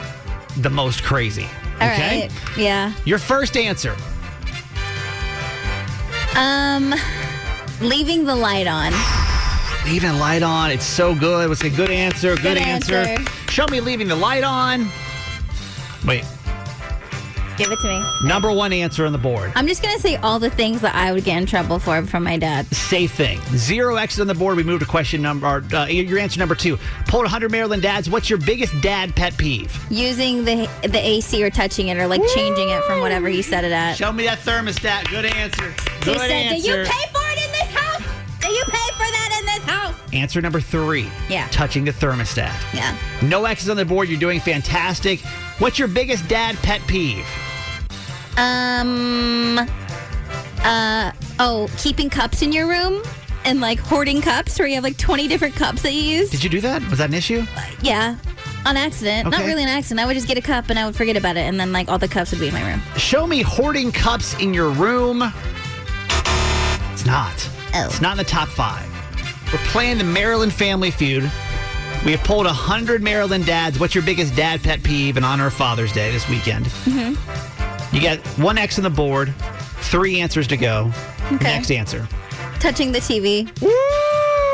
the 0.58 0.70
most 0.70 1.02
crazy. 1.02 1.46
All 1.80 1.88
okay? 1.88 2.28
right. 2.28 2.56
Yeah. 2.56 2.92
Your 3.04 3.18
first 3.18 3.56
answer. 3.56 3.96
Um, 6.36 6.94
leaving 7.80 8.24
the 8.24 8.34
light 8.34 8.66
on. 8.66 8.92
Leaving 9.84 10.12
the 10.12 10.18
light 10.18 10.44
on. 10.44 10.70
It's 10.70 10.84
so 10.84 11.12
good. 11.12 11.48
What's 11.48 11.64
a 11.64 11.70
good 11.70 11.90
answer? 11.90 12.36
Good, 12.36 12.42
Good 12.42 12.58
answer. 12.58 12.94
answer. 12.98 13.32
Show 13.50 13.66
me 13.68 13.80
leaving 13.80 14.06
the 14.06 14.14
light 14.14 14.44
on. 14.44 14.88
Wait, 16.06 16.24
Give 17.62 17.72
it 17.72 17.78
to 17.80 17.86
me. 17.88 18.28
number 18.28 18.50
one 18.52 18.72
answer 18.72 19.06
on 19.06 19.12
the 19.12 19.18
board. 19.18 19.52
I'm 19.54 19.66
just 19.68 19.82
gonna 19.82 19.98
say 19.98 20.16
all 20.16 20.38
the 20.38 20.50
things 20.50 20.80
that 20.80 20.94
I 20.94 21.12
would 21.12 21.22
get 21.24 21.38
in 21.38 21.46
trouble 21.46 21.78
for 21.78 22.02
from 22.06 22.24
my 22.24 22.36
dad. 22.36 22.66
Safe 22.74 23.12
thing. 23.12 23.40
Zero 23.56 23.96
X's 23.96 24.20
on 24.20 24.26
the 24.26 24.34
board. 24.34 24.56
We 24.56 24.64
move 24.64 24.80
to 24.80 24.86
question 24.86 25.22
number, 25.22 25.46
or, 25.46 25.64
uh, 25.74 25.86
your 25.86 26.18
answer 26.18 26.38
number 26.40 26.54
two. 26.54 26.76
Pulled 27.06 27.22
100 27.24 27.50
Maryland 27.52 27.82
dads. 27.82 28.10
What's 28.10 28.28
your 28.28 28.38
biggest 28.40 28.72
dad 28.82 29.14
pet 29.14 29.36
peeve? 29.36 29.72
Using 29.90 30.44
the 30.44 30.68
the 30.82 30.98
AC 30.98 31.42
or 31.44 31.50
touching 31.50 31.88
it 31.88 31.98
or 31.98 32.06
like 32.06 32.22
changing 32.34 32.68
it 32.70 32.82
from 32.84 33.00
whatever 33.00 33.28
he 33.28 33.42
set 33.42 33.62
it 33.64 33.72
at. 33.72 33.94
Show 33.96 34.10
me 34.12 34.24
that 34.24 34.40
thermostat. 34.40 35.08
Good 35.08 35.26
answer. 35.26 35.70
He 36.00 36.04
Good 36.04 36.18
said, 36.18 36.30
answer. 36.30 36.62
"Do 36.62 36.68
you 36.80 36.84
pay 36.84 37.12
for 37.12 37.30
it 37.30 37.44
in 37.44 37.52
this 37.52 37.74
house? 37.76 38.02
Do 38.40 38.48
you 38.48 38.64
pay 38.64 38.88
for 38.92 39.10
that 39.12 39.38
in 39.40 39.46
this 39.46 39.64
house?" 39.70 39.94
Answer 40.12 40.40
number 40.40 40.60
three. 40.60 41.08
Yeah. 41.28 41.46
Touching 41.52 41.84
the 41.84 41.92
thermostat. 41.92 42.52
Yeah. 42.74 42.96
No 43.22 43.44
X's 43.44 43.68
on 43.70 43.76
the 43.76 43.84
board. 43.84 44.08
You're 44.08 44.18
doing 44.20 44.40
fantastic. 44.40 45.20
What's 45.58 45.78
your 45.78 45.88
biggest 45.88 46.26
dad 46.28 46.56
pet 46.56 46.80
peeve? 46.88 47.24
Um. 48.36 49.58
Uh. 50.64 51.12
Oh, 51.38 51.68
keeping 51.76 52.10
cups 52.10 52.42
in 52.42 52.52
your 52.52 52.68
room 52.68 53.02
and 53.44 53.60
like 53.60 53.78
hoarding 53.78 54.20
cups, 54.20 54.58
where 54.58 54.68
you 54.68 54.74
have 54.76 54.84
like 54.84 54.96
20 54.96 55.28
different 55.28 55.54
cups 55.54 55.82
that 55.82 55.92
you 55.92 56.02
use. 56.02 56.30
Did 56.30 56.44
you 56.44 56.50
do 56.50 56.60
that? 56.60 56.88
Was 56.88 56.98
that 56.98 57.08
an 57.08 57.14
issue? 57.14 57.44
Yeah. 57.82 58.16
On 58.64 58.76
accident. 58.76 59.28
Not 59.28 59.40
really 59.40 59.64
an 59.64 59.68
accident. 59.68 60.00
I 60.00 60.06
would 60.06 60.14
just 60.14 60.28
get 60.28 60.38
a 60.38 60.42
cup 60.42 60.70
and 60.70 60.78
I 60.78 60.86
would 60.86 60.94
forget 60.94 61.16
about 61.16 61.36
it, 61.36 61.40
and 61.40 61.58
then 61.58 61.72
like 61.72 61.88
all 61.88 61.98
the 61.98 62.08
cups 62.08 62.30
would 62.30 62.40
be 62.40 62.48
in 62.48 62.54
my 62.54 62.64
room. 62.68 62.80
Show 62.96 63.26
me 63.26 63.42
hoarding 63.42 63.90
cups 63.90 64.38
in 64.38 64.54
your 64.54 64.70
room. 64.70 65.22
It's 66.92 67.04
not. 67.04 67.50
Oh. 67.74 67.86
It's 67.86 68.00
not 68.00 68.12
in 68.12 68.18
the 68.18 68.24
top 68.24 68.48
five. 68.48 68.86
We're 69.52 69.58
playing 69.66 69.98
the 69.98 70.04
Maryland 70.04 70.52
Family 70.52 70.90
Feud. 70.90 71.24
We 72.04 72.12
have 72.12 72.22
pulled 72.24 72.46
100 72.46 73.02
Maryland 73.02 73.46
dads. 73.46 73.78
What's 73.78 73.94
your 73.94 74.04
biggest 74.04 74.34
dad 74.36 74.62
pet 74.62 74.82
peeve 74.82 75.16
in 75.16 75.24
honor 75.24 75.48
of 75.48 75.54
Father's 75.54 75.92
Day 75.92 76.10
this 76.10 76.28
weekend? 76.28 76.66
Mm-hmm. 76.66 77.51
You 77.92 78.00
got 78.00 78.18
one 78.38 78.56
X 78.56 78.78
on 78.78 78.84
the 78.84 78.90
board, 78.90 79.34
three 79.80 80.20
answers 80.20 80.46
to 80.48 80.56
go. 80.56 80.90
Okay. 81.32 81.44
Next 81.44 81.70
answer. 81.70 82.08
Touching 82.58 82.90
the 82.90 83.00
TV 83.00 83.46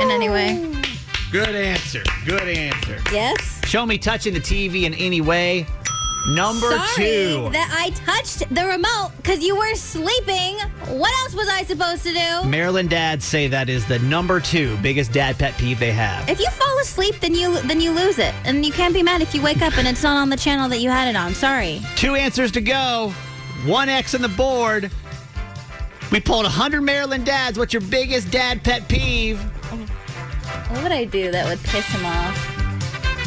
in 0.00 0.10
any 0.10 0.28
way. 0.28 0.74
Good 1.30 1.54
answer. 1.54 2.02
Good 2.26 2.48
answer. 2.48 2.98
Yes. 3.12 3.60
Show 3.66 3.86
me 3.86 3.98
touching 3.98 4.34
the 4.34 4.40
TV 4.40 4.84
in 4.84 4.94
any 4.94 5.20
way. 5.20 5.66
Number 6.34 6.70
Sorry 6.70 6.94
two. 6.96 7.48
that 7.52 7.70
I 7.72 7.90
touched 8.04 8.52
the 8.54 8.66
remote 8.66 9.12
because 9.18 9.42
you 9.42 9.56
were 9.56 9.74
sleeping. 9.74 10.58
What 10.98 11.12
else 11.20 11.34
was 11.34 11.48
I 11.48 11.62
supposed 11.62 12.02
to 12.02 12.12
do? 12.12 12.48
Maryland 12.48 12.90
dads 12.90 13.24
say 13.24 13.46
that 13.48 13.68
is 13.68 13.86
the 13.86 13.98
number 14.00 14.40
two 14.40 14.76
biggest 14.78 15.12
dad 15.12 15.38
pet 15.38 15.56
peeve 15.56 15.78
they 15.78 15.92
have. 15.92 16.28
If 16.28 16.40
you 16.40 16.50
fall 16.50 16.78
asleep, 16.80 17.20
then 17.20 17.34
you 17.34 17.58
then 17.62 17.80
you 17.80 17.92
lose 17.92 18.18
it, 18.18 18.34
and 18.44 18.66
you 18.66 18.72
can't 18.72 18.92
be 18.92 19.02
mad 19.02 19.22
if 19.22 19.34
you 19.34 19.40
wake 19.40 19.62
up 19.62 19.78
and 19.78 19.86
it's 19.86 20.02
not 20.02 20.16
on 20.16 20.28
the 20.28 20.36
channel 20.36 20.68
that 20.70 20.80
you 20.80 20.90
had 20.90 21.08
it 21.08 21.16
on. 21.16 21.34
Sorry. 21.34 21.80
Two 21.96 22.14
answers 22.14 22.50
to 22.52 22.60
go. 22.60 23.14
One 23.64 23.88
X 23.88 24.14
on 24.14 24.22
the 24.22 24.28
board. 24.28 24.90
We 26.10 26.20
pulled 26.20 26.44
100 26.44 26.80
Maryland 26.80 27.26
dads. 27.26 27.58
What's 27.58 27.72
your 27.72 27.82
biggest 27.82 28.30
dad 28.30 28.62
pet 28.64 28.88
peeve? 28.88 29.40
What 30.70 30.82
would 30.82 30.92
I 30.92 31.04
do 31.04 31.30
that 31.30 31.46
would 31.46 31.62
piss 31.64 31.86
him 31.86 32.06
off? 32.06 32.54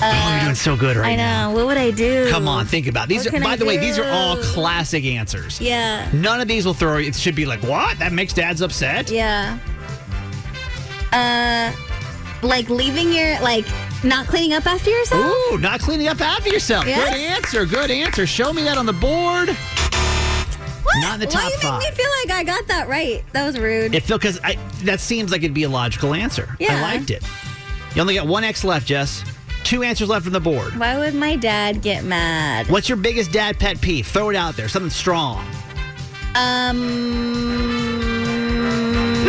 oh, 0.03 0.31
you're 0.33 0.43
doing 0.45 0.55
so 0.55 0.75
good 0.75 0.97
right 0.97 1.15
now. 1.15 1.41
I 1.41 1.43
now. 1.43 1.49
know. 1.49 1.55
What 1.57 1.67
would 1.67 1.77
I 1.77 1.91
do? 1.91 2.27
Come 2.29 2.47
on, 2.47 2.65
think 2.65 2.87
about 2.87 3.05
it. 3.05 3.09
these. 3.09 3.25
What 3.25 3.35
Are, 3.41 3.43
by 3.43 3.51
I 3.51 3.55
the 3.55 3.65
way, 3.65 3.77
these 3.77 3.99
are 3.99 4.09
all 4.09 4.37
classic 4.37 5.03
answers. 5.05 5.61
Yeah. 5.61 6.09
None 6.13 6.41
of 6.41 6.47
these 6.47 6.65
will 6.65 6.73
throw 6.73 6.97
you. 6.97 7.09
It 7.09 7.15
should 7.15 7.35
be 7.35 7.45
like, 7.45 7.61
what? 7.63 7.99
That 7.99 8.11
makes 8.13 8.33
dads 8.33 8.61
upset? 8.61 9.11
Yeah. 9.11 9.59
Uh, 11.11 11.71
like 12.41 12.69
leaving 12.69 13.11
your 13.11 13.39
like 13.41 13.65
not 14.03 14.25
cleaning 14.27 14.53
up 14.53 14.65
after 14.65 14.89
yourself. 14.89 15.25
Ooh, 15.51 15.57
not 15.59 15.79
cleaning 15.81 16.07
up 16.07 16.21
after 16.21 16.49
yourself. 16.49 16.87
Yes? 16.87 17.09
Good 17.13 17.19
answer. 17.19 17.65
Good 17.65 17.91
answer. 17.91 18.25
Show 18.25 18.53
me 18.53 18.63
that 18.63 18.77
on 18.77 18.85
the 18.85 18.93
board. 18.93 19.55
What? 20.93 21.01
Not 21.01 21.13
in 21.15 21.19
the 21.21 21.25
Why 21.27 21.31
top 21.41 21.51
you 21.51 21.57
five. 21.59 21.79
make 21.79 21.91
me 21.91 21.95
feel 22.03 22.11
like 22.25 22.31
I 22.39 22.43
got 22.43 22.67
that 22.67 22.87
right? 22.89 23.23
That 23.33 23.45
was 23.45 23.57
rude. 23.59 23.95
It 23.95 24.03
feel 24.03 24.17
because 24.17 24.39
that 24.83 24.99
seems 24.99 25.31
like 25.31 25.41
it'd 25.43 25.53
be 25.53 25.63
a 25.63 25.69
logical 25.69 26.13
answer. 26.13 26.55
I 26.59 26.81
liked 26.81 27.11
it. 27.11 27.23
You 27.95 28.01
only 28.01 28.15
got 28.15 28.27
one 28.27 28.43
X 28.43 28.63
left, 28.63 28.87
Jess. 28.87 29.23
Two 29.63 29.83
answers 29.83 30.09
left 30.09 30.23
from 30.23 30.33
the 30.33 30.39
board. 30.39 30.77
Why 30.77 30.97
would 30.97 31.13
my 31.13 31.35
dad 31.35 31.81
get 31.81 32.03
mad? 32.03 32.67
What's 32.69 32.89
your 32.89 32.97
biggest 32.97 33.31
dad 33.31 33.59
pet 33.59 33.79
peeve? 33.79 34.07
Throw 34.07 34.29
it 34.29 34.35
out 34.35 34.55
there. 34.55 34.67
Something 34.67 34.89
strong. 34.89 35.45
Um, 36.35 36.79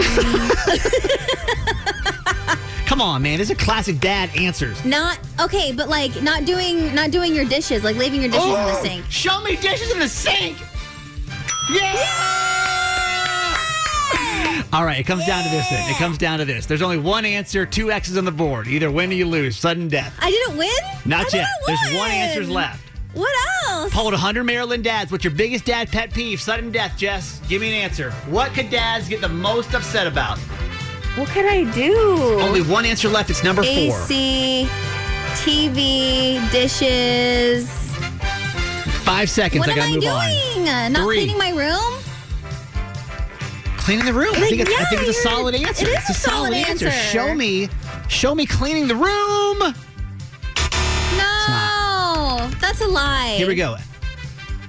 Come 2.86 3.00
on, 3.00 3.22
man. 3.22 3.38
These 3.38 3.50
are 3.50 3.54
classic 3.54 3.98
dad 4.00 4.30
answers. 4.36 4.84
not 4.84 5.18
okay, 5.40 5.72
but 5.72 5.88
like 5.88 6.22
not 6.22 6.44
doing 6.44 6.94
not 6.94 7.10
doing 7.10 7.34
your 7.34 7.44
dishes, 7.46 7.82
like 7.84 7.96
leaving 7.96 8.20
your 8.20 8.30
dishes 8.30 8.46
in 8.48 8.52
the 8.52 8.74
sink. 8.82 9.04
Show 9.10 9.40
me 9.42 9.56
dishes 9.56 9.90
in 9.90 9.98
the 9.98 10.08
sink. 10.08 10.58
Yeah! 11.70 12.08
All 14.72 14.84
right, 14.86 14.98
it 14.98 15.04
comes 15.06 15.26
down 15.26 15.44
to 15.44 15.50
this 15.50 15.68
then. 15.68 15.90
It 15.90 15.96
comes 15.96 16.16
down 16.16 16.38
to 16.38 16.44
this. 16.46 16.64
There's 16.64 16.80
only 16.80 16.96
one 16.98 17.24
answer, 17.26 17.66
two 17.66 17.92
X's 17.92 18.16
on 18.16 18.24
the 18.24 18.32
board. 18.32 18.66
Either 18.66 18.90
win 18.90 19.10
or 19.10 19.14
you 19.14 19.26
lose. 19.26 19.56
Sudden 19.58 19.88
death. 19.88 20.16
I 20.18 20.30
didn't 20.30 20.56
win. 20.56 20.70
Not 21.04 21.32
I 21.34 21.38
yet. 21.38 21.46
thought 21.46 21.46
I 21.46 21.66
There's 21.66 21.92
one 21.98 22.08
won. 22.08 22.10
answer's 22.10 22.48
left. 22.48 22.82
What 23.12 23.34
else? 23.68 23.92
Polled 23.92 24.12
100 24.14 24.44
Maryland 24.44 24.82
dads. 24.84 25.12
What's 25.12 25.24
your 25.24 25.32
biggest 25.34 25.66
dad 25.66 25.92
pet 25.92 26.14
peeve? 26.14 26.40
Sudden 26.40 26.72
death, 26.72 26.94
Jess. 26.96 27.42
Give 27.48 27.60
me 27.60 27.68
an 27.68 27.74
answer. 27.82 28.12
What 28.30 28.54
could 28.54 28.70
dads 28.70 29.08
get 29.10 29.20
the 29.20 29.28
most 29.28 29.74
upset 29.74 30.06
about? 30.06 30.38
What 31.16 31.28
could 31.28 31.44
I 31.44 31.64
do? 31.72 32.38
Only 32.40 32.62
one 32.62 32.86
answer 32.86 33.10
left. 33.10 33.28
It's 33.28 33.44
number 33.44 33.62
four. 33.62 33.72
AC, 33.74 34.66
TV, 35.34 36.50
dishes. 36.50 37.68
Five 39.04 39.28
seconds. 39.30 39.60
what 39.60 39.68
I 39.68 39.72
am 39.72 39.78
gotta 39.78 39.90
I 39.90 39.94
move 39.94 40.02
doing? 40.02 40.68
Uh, 40.68 40.72
on. 40.72 40.92
Not 40.92 41.04
Three. 41.04 41.16
cleaning 41.18 41.38
my 41.38 41.50
room? 41.50 41.98
Cleaning 43.78 44.04
the 44.06 44.12
room. 44.12 44.32
I 44.34 44.40
think 44.40 44.60
it's, 44.60 44.70
I 44.80 44.84
think 44.84 45.02
it's 45.02 45.18
a 45.18 45.22
solid 45.22 45.54
answer. 45.56 45.84
it 45.86 45.88
is 45.88 45.94
it's 45.98 46.10
a 46.10 46.14
solid 46.14 46.52
answer. 46.54 46.90
Show 46.90 47.34
me, 47.34 47.68
show 48.08 48.34
me 48.34 48.46
cleaning 48.46 48.86
the 48.86 48.94
room. 48.94 49.58
No, 51.18 52.48
that's 52.60 52.80
a 52.80 52.86
lie. 52.86 53.34
Here 53.36 53.48
we 53.48 53.56
go. 53.56 53.76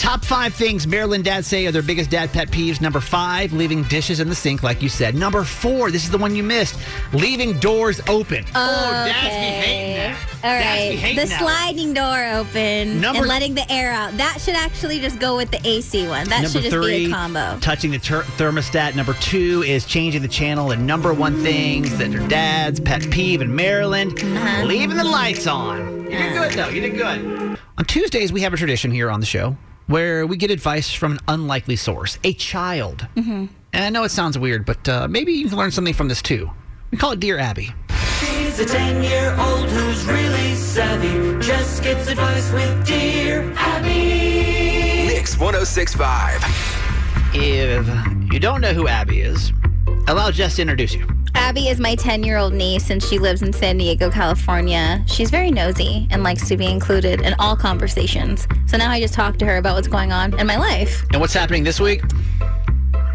Top 0.03 0.25
five 0.25 0.53
things 0.53 0.85
Maryland 0.85 1.23
dads 1.23 1.47
say 1.47 1.65
are 1.65 1.71
their 1.71 1.81
biggest 1.81 2.09
dad 2.09 2.29
pet 2.33 2.49
peeves. 2.51 2.81
Number 2.81 2.99
five, 2.99 3.53
leaving 3.53 3.83
dishes 3.83 4.19
in 4.19 4.27
the 4.27 4.35
sink, 4.35 4.61
like 4.61 4.81
you 4.81 4.89
said. 4.89 5.15
Number 5.15 5.45
four, 5.45 5.91
this 5.91 6.03
is 6.03 6.11
the 6.11 6.17
one 6.17 6.35
you 6.35 6.43
missed, 6.43 6.77
leaving 7.13 7.57
doors 7.59 8.01
open. 8.09 8.43
Oh, 8.53 8.91
dads 8.91 9.23
be 9.23 9.29
hating 9.29 9.95
that. 9.95 10.17
All 10.43 10.59
Dads 10.59 10.89
be 10.91 10.95
hating 10.97 11.15
the 11.23 11.29
that 11.29 11.39
sliding 11.39 11.93
door 11.93 12.25
open 12.37 12.99
Number- 12.99 13.19
and 13.19 13.27
letting 13.29 13.55
the 13.55 13.71
air 13.71 13.93
out. 13.93 14.17
That 14.17 14.41
should 14.41 14.55
actually 14.55 14.99
just 14.99 15.19
go 15.19 15.37
with 15.37 15.51
the 15.51 15.65
AC 15.65 16.05
one. 16.09 16.27
That 16.27 16.41
Number 16.41 16.49
should 16.49 16.63
just 16.63 16.73
three, 16.75 17.05
be 17.05 17.11
a 17.11 17.15
combo. 17.15 17.57
touching 17.61 17.91
the 17.91 17.99
ter- 17.99 18.23
thermostat. 18.23 18.95
Number 18.97 19.13
two 19.21 19.63
is 19.65 19.85
changing 19.85 20.21
the 20.21 20.27
channel. 20.27 20.71
And 20.71 20.85
number 20.85 21.13
one 21.13 21.41
things 21.41 21.97
that 21.97 22.13
are 22.13 22.27
dad's 22.27 22.81
pet 22.81 23.09
peeve 23.09 23.41
in 23.41 23.55
Maryland, 23.55 24.19
Uh-huh. 24.21 24.65
leaving 24.65 24.97
the 24.97 25.05
lights 25.05 25.47
on. 25.47 26.03
You 26.11 26.17
did 26.17 26.33
good, 26.33 26.51
though. 26.51 26.67
You 26.67 26.81
did 26.81 26.97
good. 26.97 27.57
On 27.77 27.85
Tuesdays, 27.85 28.33
we 28.33 28.41
have 28.41 28.53
a 28.53 28.57
tradition 28.57 28.91
here 28.91 29.09
on 29.09 29.21
the 29.21 29.25
show 29.25 29.55
where 29.87 30.25
we 30.25 30.37
get 30.37 30.51
advice 30.51 30.93
from 30.93 31.13
an 31.13 31.19
unlikely 31.27 31.75
source, 31.75 32.17
a 32.23 32.33
child. 32.33 33.07
Mm-hmm. 33.15 33.45
And 33.73 33.83
I 33.83 33.89
know 33.89 34.03
it 34.03 34.09
sounds 34.09 34.37
weird, 34.37 34.65
but 34.65 34.87
uh, 34.87 35.07
maybe 35.07 35.33
you 35.33 35.49
can 35.49 35.57
learn 35.57 35.71
something 35.71 35.93
from 35.93 36.07
this 36.07 36.21
too. 36.21 36.49
We 36.91 36.97
call 36.97 37.11
it 37.13 37.19
Dear 37.19 37.39
Abby. 37.39 37.73
She's 38.19 38.59
a 38.59 38.65
10 38.65 39.03
year 39.03 39.35
old 39.39 39.69
who's 39.69 40.05
really 40.05 40.53
savvy. 40.55 41.39
Jess 41.43 41.79
gets 41.79 42.07
advice 42.07 42.51
with 42.51 42.85
Dear 42.85 43.51
Abby. 43.57 45.07
Mix 45.07 45.37
1065. 45.37 46.43
If 47.35 48.31
you 48.31 48.39
don't 48.39 48.61
know 48.61 48.73
who 48.73 48.87
Abby 48.87 49.21
is, 49.21 49.51
allow 50.07 50.29
Jess 50.29 50.57
to 50.57 50.61
introduce 50.61 50.93
you. 50.93 51.07
Abby 51.35 51.67
is 51.67 51.79
my 51.79 51.95
10 51.95 52.23
year 52.23 52.37
old 52.37 52.53
niece, 52.53 52.89
and 52.89 53.01
she 53.01 53.19
lives 53.19 53.41
in 53.41 53.53
San 53.53 53.77
Diego, 53.77 54.09
California. 54.09 55.03
She's 55.07 55.29
very 55.29 55.51
nosy 55.51 56.07
and 56.11 56.23
likes 56.23 56.47
to 56.47 56.57
be 56.57 56.65
included 56.65 57.21
in 57.21 57.35
all 57.39 57.55
conversations. 57.55 58.47
So 58.65 58.77
now 58.77 58.89
I 58.89 58.99
just 58.99 59.13
talk 59.13 59.37
to 59.37 59.45
her 59.45 59.57
about 59.57 59.75
what's 59.75 59.87
going 59.87 60.11
on 60.11 60.39
in 60.39 60.47
my 60.47 60.57
life. 60.57 61.03
And 61.11 61.21
what's 61.21 61.33
happening 61.33 61.63
this 61.63 61.79
week? 61.79 62.01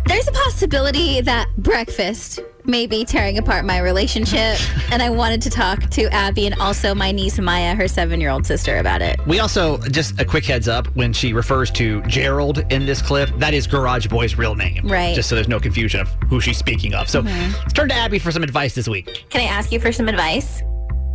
There's 0.07 0.29
a 0.29 0.33
possibility 0.33 1.21
that 1.21 1.49
breakfast 1.59 2.41
may 2.69 2.87
be 2.87 3.05
tearing 3.05 3.39
apart 3.39 3.65
my 3.65 3.79
relationship, 3.79 4.59
and 4.93 5.03
I 5.03 5.11
wanted 5.11 5.43
to 5.43 5.51
talk 5.51 5.89
to 5.91 6.05
Abby 6.13 6.47
and 6.47 6.55
also 6.61 6.95
my 6.95 7.11
niece 7.11 7.39
Maya, 7.39 7.75
her 7.75 7.89
seven 7.89 8.21
year 8.21 8.31
old 8.31 8.47
sister, 8.47 8.79
about 8.79 9.03
it. 9.03 9.19
We 9.27 9.41
also, 9.41 9.79
just 9.79 10.21
a 10.21 10.25
quick 10.25 10.45
heads 10.45 10.69
up, 10.69 10.87
when 10.89 11.13
she 11.13 11.33
refers 11.33 11.71
to 11.73 12.03
Gerald 12.03 12.59
in 12.71 12.87
this 12.87 13.03
clip, 13.03 13.31
that 13.39 13.55
is 13.55 13.67
Garage 13.67 14.07
Boy's 14.07 14.37
real 14.37 14.55
name. 14.55 14.87
Right. 14.87 15.15
Just 15.15 15.29
so 15.29 15.35
there's 15.35 15.49
no 15.49 15.59
confusion 15.59 16.01
of 16.01 16.09
who 16.29 16.41
she's 16.41 16.59
speaking 16.59 16.95
of. 16.95 17.09
So 17.09 17.21
let's 17.21 17.73
turn 17.73 17.89
to 17.89 17.95
Abby 17.95 18.19
for 18.19 18.31
some 18.31 18.43
advice 18.43 18.75
this 18.75 18.89
week. 18.89 19.25
Can 19.31 19.41
I 19.41 19.45
ask 19.45 19.73
you 19.73 19.81
for 19.81 19.91
some 19.91 20.09
advice? 20.09 20.63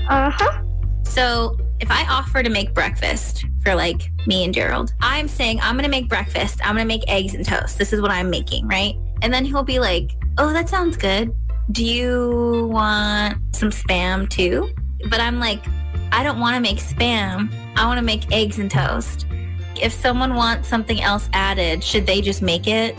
Uh 0.10 0.30
huh. 0.32 0.62
So, 1.04 1.58
if 1.80 1.92
I 1.92 2.06
offer 2.10 2.42
to 2.42 2.50
make 2.50 2.74
breakfast 2.74 3.46
for 3.62 3.76
like 3.76 4.10
me 4.26 4.46
and 4.46 4.54
Gerald, 4.54 4.94
I'm 5.02 5.28
saying 5.28 5.60
I'm 5.62 5.76
going 5.76 5.84
to 5.84 5.90
make 5.90 6.08
breakfast. 6.08 6.60
I'm 6.64 6.76
going 6.76 6.88
to 6.88 6.88
make 6.88 7.04
eggs 7.08 7.36
and 7.36 7.46
toast. 7.46 7.78
This 7.78 7.94
is 7.94 8.02
what 8.02 8.10
I'm 8.10 8.30
making, 8.30 8.68
right? 8.68 8.96
And 9.22 9.34
then 9.34 9.46
he'll 9.46 9.64
be 9.64 9.80
like, 9.80 10.12
"Oh, 10.38 10.52
that 10.54 10.70
sounds 10.70 10.98
good. 10.98 11.34
Do 11.72 11.84
you 11.84 12.70
want 12.72 13.38
some 13.56 13.70
spam 13.72 14.30
too?" 14.30 14.70
But 15.10 15.20
I'm 15.20 15.40
like, 15.40 15.64
"I 16.12 16.24
don't 16.24 16.40
want 16.40 16.56
to 16.56 16.62
make 16.62 16.78
spam. 16.78 17.54
I 17.76 17.86
want 17.86 17.98
to 17.98 18.06
make 18.06 18.32
eggs 18.32 18.60
and 18.60 18.70
toast." 18.70 19.26
If 19.82 19.92
someone 19.92 20.36
wants 20.36 20.70
something 20.70 21.02
else 21.02 21.30
added, 21.34 21.84
should 21.84 22.06
they 22.06 22.22
just 22.22 22.42
make 22.42 22.68
it 22.68 22.96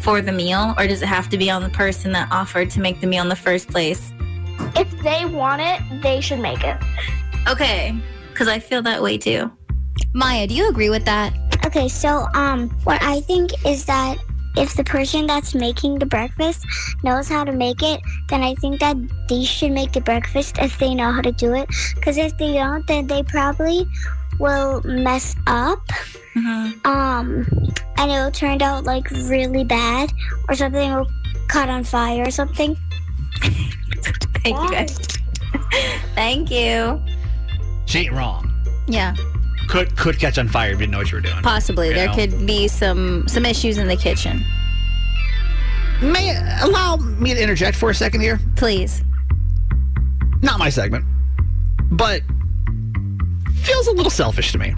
for 0.00 0.20
the 0.20 0.32
meal 0.32 0.74
or 0.78 0.86
does 0.86 1.02
it 1.02 1.06
have 1.06 1.28
to 1.30 1.38
be 1.38 1.50
on 1.50 1.62
the 1.62 1.70
person 1.70 2.12
that 2.12 2.28
offered 2.30 2.70
to 2.70 2.80
make 2.80 3.00
the 3.00 3.06
meal 3.06 3.22
in 3.22 3.28
the 3.28 3.36
first 3.36 3.68
place? 3.68 4.12
If 4.76 4.90
they 5.02 5.24
want 5.24 5.62
it, 5.62 6.02
they 6.02 6.20
should 6.20 6.38
make 6.40 6.64
it. 6.64 6.76
Okay, 7.48 7.96
because 8.30 8.48
I 8.48 8.58
feel 8.58 8.82
that 8.82 9.02
way 9.02 9.18
too. 9.18 9.50
Maya, 10.12 10.46
do 10.46 10.54
you 10.54 10.68
agree 10.68 10.90
with 10.90 11.04
that? 11.04 11.34
Okay, 11.66 11.88
so 11.88 12.26
um, 12.34 12.70
what 12.84 13.02
I 13.02 13.20
think 13.22 13.50
is 13.66 13.84
that 13.86 14.18
if 14.58 14.74
the 14.74 14.84
person 14.84 15.26
that's 15.26 15.54
making 15.54 15.98
the 15.98 16.06
breakfast 16.06 16.66
knows 17.04 17.28
how 17.28 17.44
to 17.44 17.52
make 17.52 17.82
it, 17.82 18.00
then 18.28 18.42
I 18.42 18.54
think 18.56 18.80
that 18.80 18.96
they 19.28 19.44
should 19.44 19.72
make 19.72 19.92
the 19.92 20.00
breakfast 20.00 20.58
if 20.58 20.78
they 20.78 20.94
know 20.94 21.12
how 21.12 21.22
to 21.22 21.32
do 21.32 21.54
it. 21.54 21.68
Because 21.94 22.16
if 22.16 22.36
they 22.38 22.54
don't, 22.54 22.86
then 22.86 23.06
they 23.06 23.22
probably 23.22 23.86
will 24.38 24.82
mess 24.82 25.36
up. 25.46 25.80
Um, 26.84 27.46
and 27.96 28.10
it 28.10 28.14
will 28.14 28.30
turn 28.30 28.62
out 28.62 28.84
like 28.84 29.10
really 29.10 29.64
bad, 29.64 30.12
or 30.48 30.54
something 30.54 30.92
will 30.92 31.08
caught 31.48 31.68
on 31.68 31.84
fire 31.84 32.26
or 32.26 32.30
something. 32.30 32.76
Thank 34.42 34.58
you 34.58 34.70
guys. 34.70 34.98
Thank 36.14 36.50
you. 36.50 37.02
She 37.86 38.00
ain't 38.00 38.12
wrong. 38.12 38.52
Yeah, 38.86 39.14
Could 39.68 39.96
could 39.96 40.18
catch 40.18 40.38
on 40.38 40.48
fire 40.48 40.70
if 40.70 40.74
you 40.74 40.78
didn't 40.80 40.92
know 40.92 40.98
what 40.98 41.10
you 41.10 41.16
were 41.16 41.22
doing. 41.22 41.42
possibly 41.42 41.88
You 41.88 41.94
there 41.94 42.06
know? 42.06 42.14
could 42.14 42.46
be 42.46 42.68
some 42.68 43.28
some 43.28 43.44
issues 43.44 43.78
in 43.78 43.86
the 43.86 43.96
kitchen. 43.96 44.44
May 46.00 46.36
allow 46.62 46.96
me 46.96 47.34
to 47.34 47.42
interject 47.42 47.76
for 47.76 47.90
a 47.90 47.94
second 47.94 48.20
here? 48.20 48.40
Please. 48.56 49.02
Not 50.42 50.58
my 50.58 50.68
segment, 50.70 51.04
but 51.90 52.22
feels 53.62 53.88
a 53.88 53.92
little 53.92 54.10
selfish 54.10 54.52
to 54.52 54.58
me. 54.58 54.70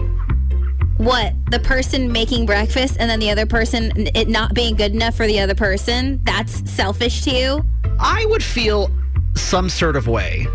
What? 0.97 1.33
The 1.49 1.59
person 1.59 2.11
making 2.11 2.45
breakfast 2.45 2.97
and 2.99 3.09
then 3.09 3.19
the 3.19 3.29
other 3.31 3.45
person 3.45 3.91
it 4.13 4.27
not 4.27 4.53
being 4.53 4.75
good 4.75 4.93
enough 4.93 5.15
for 5.15 5.25
the 5.25 5.39
other 5.39 5.55
person? 5.55 6.21
That's 6.23 6.69
selfish 6.69 7.23
to 7.23 7.31
you? 7.31 7.65
I 7.99 8.25
would 8.27 8.43
feel 8.43 8.91
some 9.35 9.69
sort 9.69 9.95
of 9.95 10.07
way 10.07 10.47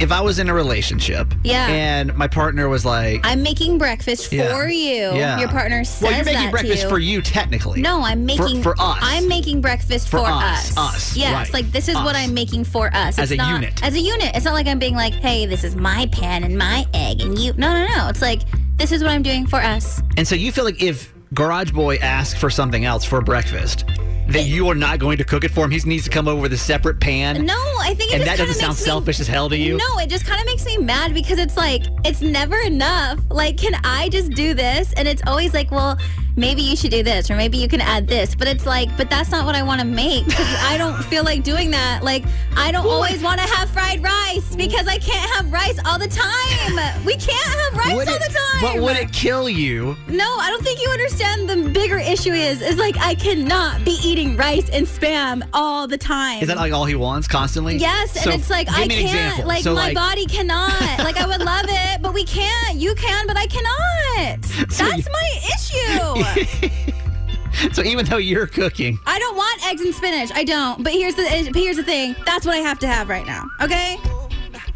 if 0.00 0.10
I 0.10 0.20
was 0.20 0.38
in 0.38 0.48
a 0.48 0.54
relationship. 0.54 1.32
Yeah. 1.44 1.66
And 1.68 2.14
my 2.16 2.26
partner 2.26 2.68
was 2.68 2.84
like, 2.84 3.20
I'm 3.24 3.42
making 3.42 3.78
breakfast 3.78 4.32
Yeah. 4.32 4.52
for 4.54 4.68
you. 4.68 5.12
Yeah. 5.14 5.38
Your 5.38 5.48
partner 5.48 5.84
says 5.84 6.02
Well, 6.02 6.12
you're 6.16 6.24
making 6.24 6.50
breakfast 6.50 6.82
you. 6.82 6.88
for 6.88 6.98
you, 6.98 7.22
technically. 7.22 7.80
No, 7.80 8.02
I'm 8.02 8.26
making 8.26 8.62
for 8.62 8.74
us. 8.78 8.98
I'm 9.00 9.28
making 9.28 9.60
breakfast 9.60 10.08
For 10.08 10.18
for, 10.18 10.26
us, 10.26 10.76
us. 10.76 10.94
us, 10.94 11.16
Yes, 11.16 11.32
right. 11.32 11.52
like 11.52 11.70
this 11.72 11.88
is 11.88 11.94
what 11.96 12.16
I'm 12.16 12.34
making 12.34 12.64
for 12.64 12.88
us. 12.94 13.18
As 13.18 13.30
It's 13.30 13.32
a 13.32 13.36
not, 13.36 13.54
unit. 13.54 13.82
As 13.84 13.94
a 13.94 14.00
unit. 14.00 14.32
It's 14.34 14.44
not 14.44 14.54
like 14.54 14.66
I'm 14.66 14.78
being 14.80 14.96
like, 14.96 15.14
hey, 15.14 15.46
this 15.46 15.62
is 15.64 15.76
my 15.76 16.06
pan 16.12 16.42
and 16.44 16.58
my 16.58 16.84
egg 16.92 17.20
and 17.22 17.38
you. 17.38 17.52
No, 17.54 17.72
no, 17.72 17.86
no. 17.86 18.08
It's 18.08 18.20
like 18.22 18.40
this 18.76 18.90
is 18.90 19.02
what 19.02 19.10
I'm 19.12 19.22
doing 19.22 19.46
for 19.46 19.60
us. 19.60 20.02
And 20.16 20.26
so 20.26 20.34
you 20.34 20.50
feel 20.50 20.64
like 20.64 20.82
if 20.82 21.14
Garage 21.34 21.70
Boy 21.70 21.96
asks 21.96 22.38
for 22.38 22.50
something 22.50 22.84
else 22.84 23.04
for 23.04 23.20
breakfast, 23.20 23.84
that 24.28 24.44
you 24.46 24.68
are 24.68 24.74
not 24.74 24.98
going 24.98 25.18
to 25.18 25.24
cook 25.24 25.44
it 25.44 25.50
for 25.50 25.64
him. 25.64 25.70
He 25.70 25.78
needs 25.88 26.04
to 26.04 26.10
come 26.10 26.28
over 26.28 26.40
with 26.40 26.52
a 26.52 26.58
separate 26.58 27.00
pan. 27.00 27.44
No, 27.44 27.54
I 27.80 27.94
think 27.94 28.12
it 28.12 28.14
and 28.14 28.24
just 28.24 28.36
that 28.38 28.38
doesn't 28.38 28.60
sound 28.60 28.74
me- 28.74 28.84
selfish 28.84 29.20
as 29.20 29.26
hell 29.28 29.48
to 29.50 29.56
you. 29.56 29.76
No, 29.76 29.98
it 29.98 30.08
just 30.08 30.26
kind 30.26 30.40
of 30.40 30.46
makes 30.46 30.64
me 30.64 30.78
mad 30.78 31.14
because 31.14 31.38
it's 31.38 31.56
like 31.56 31.82
it's 32.04 32.20
never 32.20 32.58
enough. 32.60 33.20
Like, 33.30 33.56
can 33.56 33.74
I 33.84 34.08
just 34.08 34.32
do 34.32 34.54
this? 34.54 34.92
And 34.94 35.06
it's 35.06 35.22
always 35.26 35.52
like, 35.54 35.70
well, 35.70 35.98
maybe 36.36 36.62
you 36.62 36.76
should 36.76 36.90
do 36.90 37.02
this, 37.02 37.30
or 37.30 37.36
maybe 37.36 37.58
you 37.58 37.68
can 37.68 37.80
add 37.80 38.06
this. 38.06 38.34
But 38.34 38.48
it's 38.48 38.66
like, 38.66 38.94
but 38.96 39.08
that's 39.10 39.30
not 39.30 39.44
what 39.46 39.54
I 39.54 39.62
want 39.62 39.80
to 39.80 39.86
make 39.86 40.24
because 40.26 40.46
I 40.62 40.76
don't 40.76 41.02
feel 41.04 41.24
like 41.24 41.42
doing 41.44 41.70
that. 41.72 42.02
Like, 42.02 42.24
I 42.56 42.70
don't 42.72 42.86
always 42.86 43.22
want 43.22 43.40
to 43.40 43.46
have 43.46 43.70
fried 43.70 44.02
rice 44.02 44.54
because 44.56 44.86
I 44.88 44.98
can't 44.98 45.30
have 45.32 45.52
rice 45.52 45.78
all 45.86 45.98
the 45.98 46.08
time. 46.08 47.04
We 47.04 47.16
can't 47.16 47.60
have 47.60 47.74
rice 47.76 47.94
Would 47.94 48.08
all 48.08 48.14
it- 48.14 48.22
the 48.22 48.28
time. 48.34 48.40
But 48.60 48.80
would 48.82 48.96
it 48.96 49.12
kill 49.12 49.48
you? 49.48 49.96
No, 50.08 50.24
I 50.24 50.48
don't 50.48 50.62
think 50.62 50.80
you 50.80 50.88
understand. 50.88 51.48
The 51.50 51.68
bigger 51.70 51.98
issue 51.98 52.32
is, 52.32 52.62
is 52.62 52.76
like 52.78 52.96
I 52.98 53.14
cannot 53.14 53.84
be 53.84 53.98
eating 54.02 54.36
rice 54.36 54.70
and 54.70 54.86
spam 54.86 55.46
all 55.52 55.86
the 55.86 55.98
time. 55.98 56.40
Is 56.40 56.48
that 56.48 56.56
like 56.56 56.72
all 56.72 56.84
he 56.86 56.94
wants 56.94 57.28
constantly? 57.28 57.76
Yes, 57.76 58.16
and 58.24 58.34
it's 58.34 58.48
like 58.50 58.68
I 58.70 58.86
can't. 58.88 59.46
Like 59.46 59.62
So, 59.64 59.74
my 59.74 59.92
body 59.92 60.24
cannot. 60.26 60.70
like 61.00 61.16
I 61.18 61.26
would 61.26 61.40
love 61.42 61.66
it, 61.68 62.00
but 62.00 62.14
we 62.14 62.24
can't. 62.24 62.76
You 62.78 62.94
can, 62.94 63.26
but 63.26 63.36
I 63.36 63.46
cannot. 63.46 64.44
So 64.72 64.84
That's 64.84 65.06
you- 65.06 65.12
my 65.12 65.40
issue. 65.54 66.23
So 67.72 67.82
even 67.82 68.04
though 68.06 68.16
you're 68.16 68.48
cooking, 68.48 68.98
I 69.06 69.18
don't 69.18 69.36
want 69.36 69.64
eggs 69.68 69.80
and 69.80 69.94
spinach. 69.94 70.30
I 70.34 70.42
don't. 70.42 70.82
But 70.82 70.92
here's 70.92 71.14
the 71.14 71.22
here's 71.22 71.76
the 71.76 71.84
thing. 71.84 72.16
That's 72.26 72.44
what 72.44 72.56
I 72.56 72.58
have 72.58 72.80
to 72.80 72.88
have 72.88 73.08
right 73.08 73.24
now. 73.24 73.48
Okay. 73.62 73.96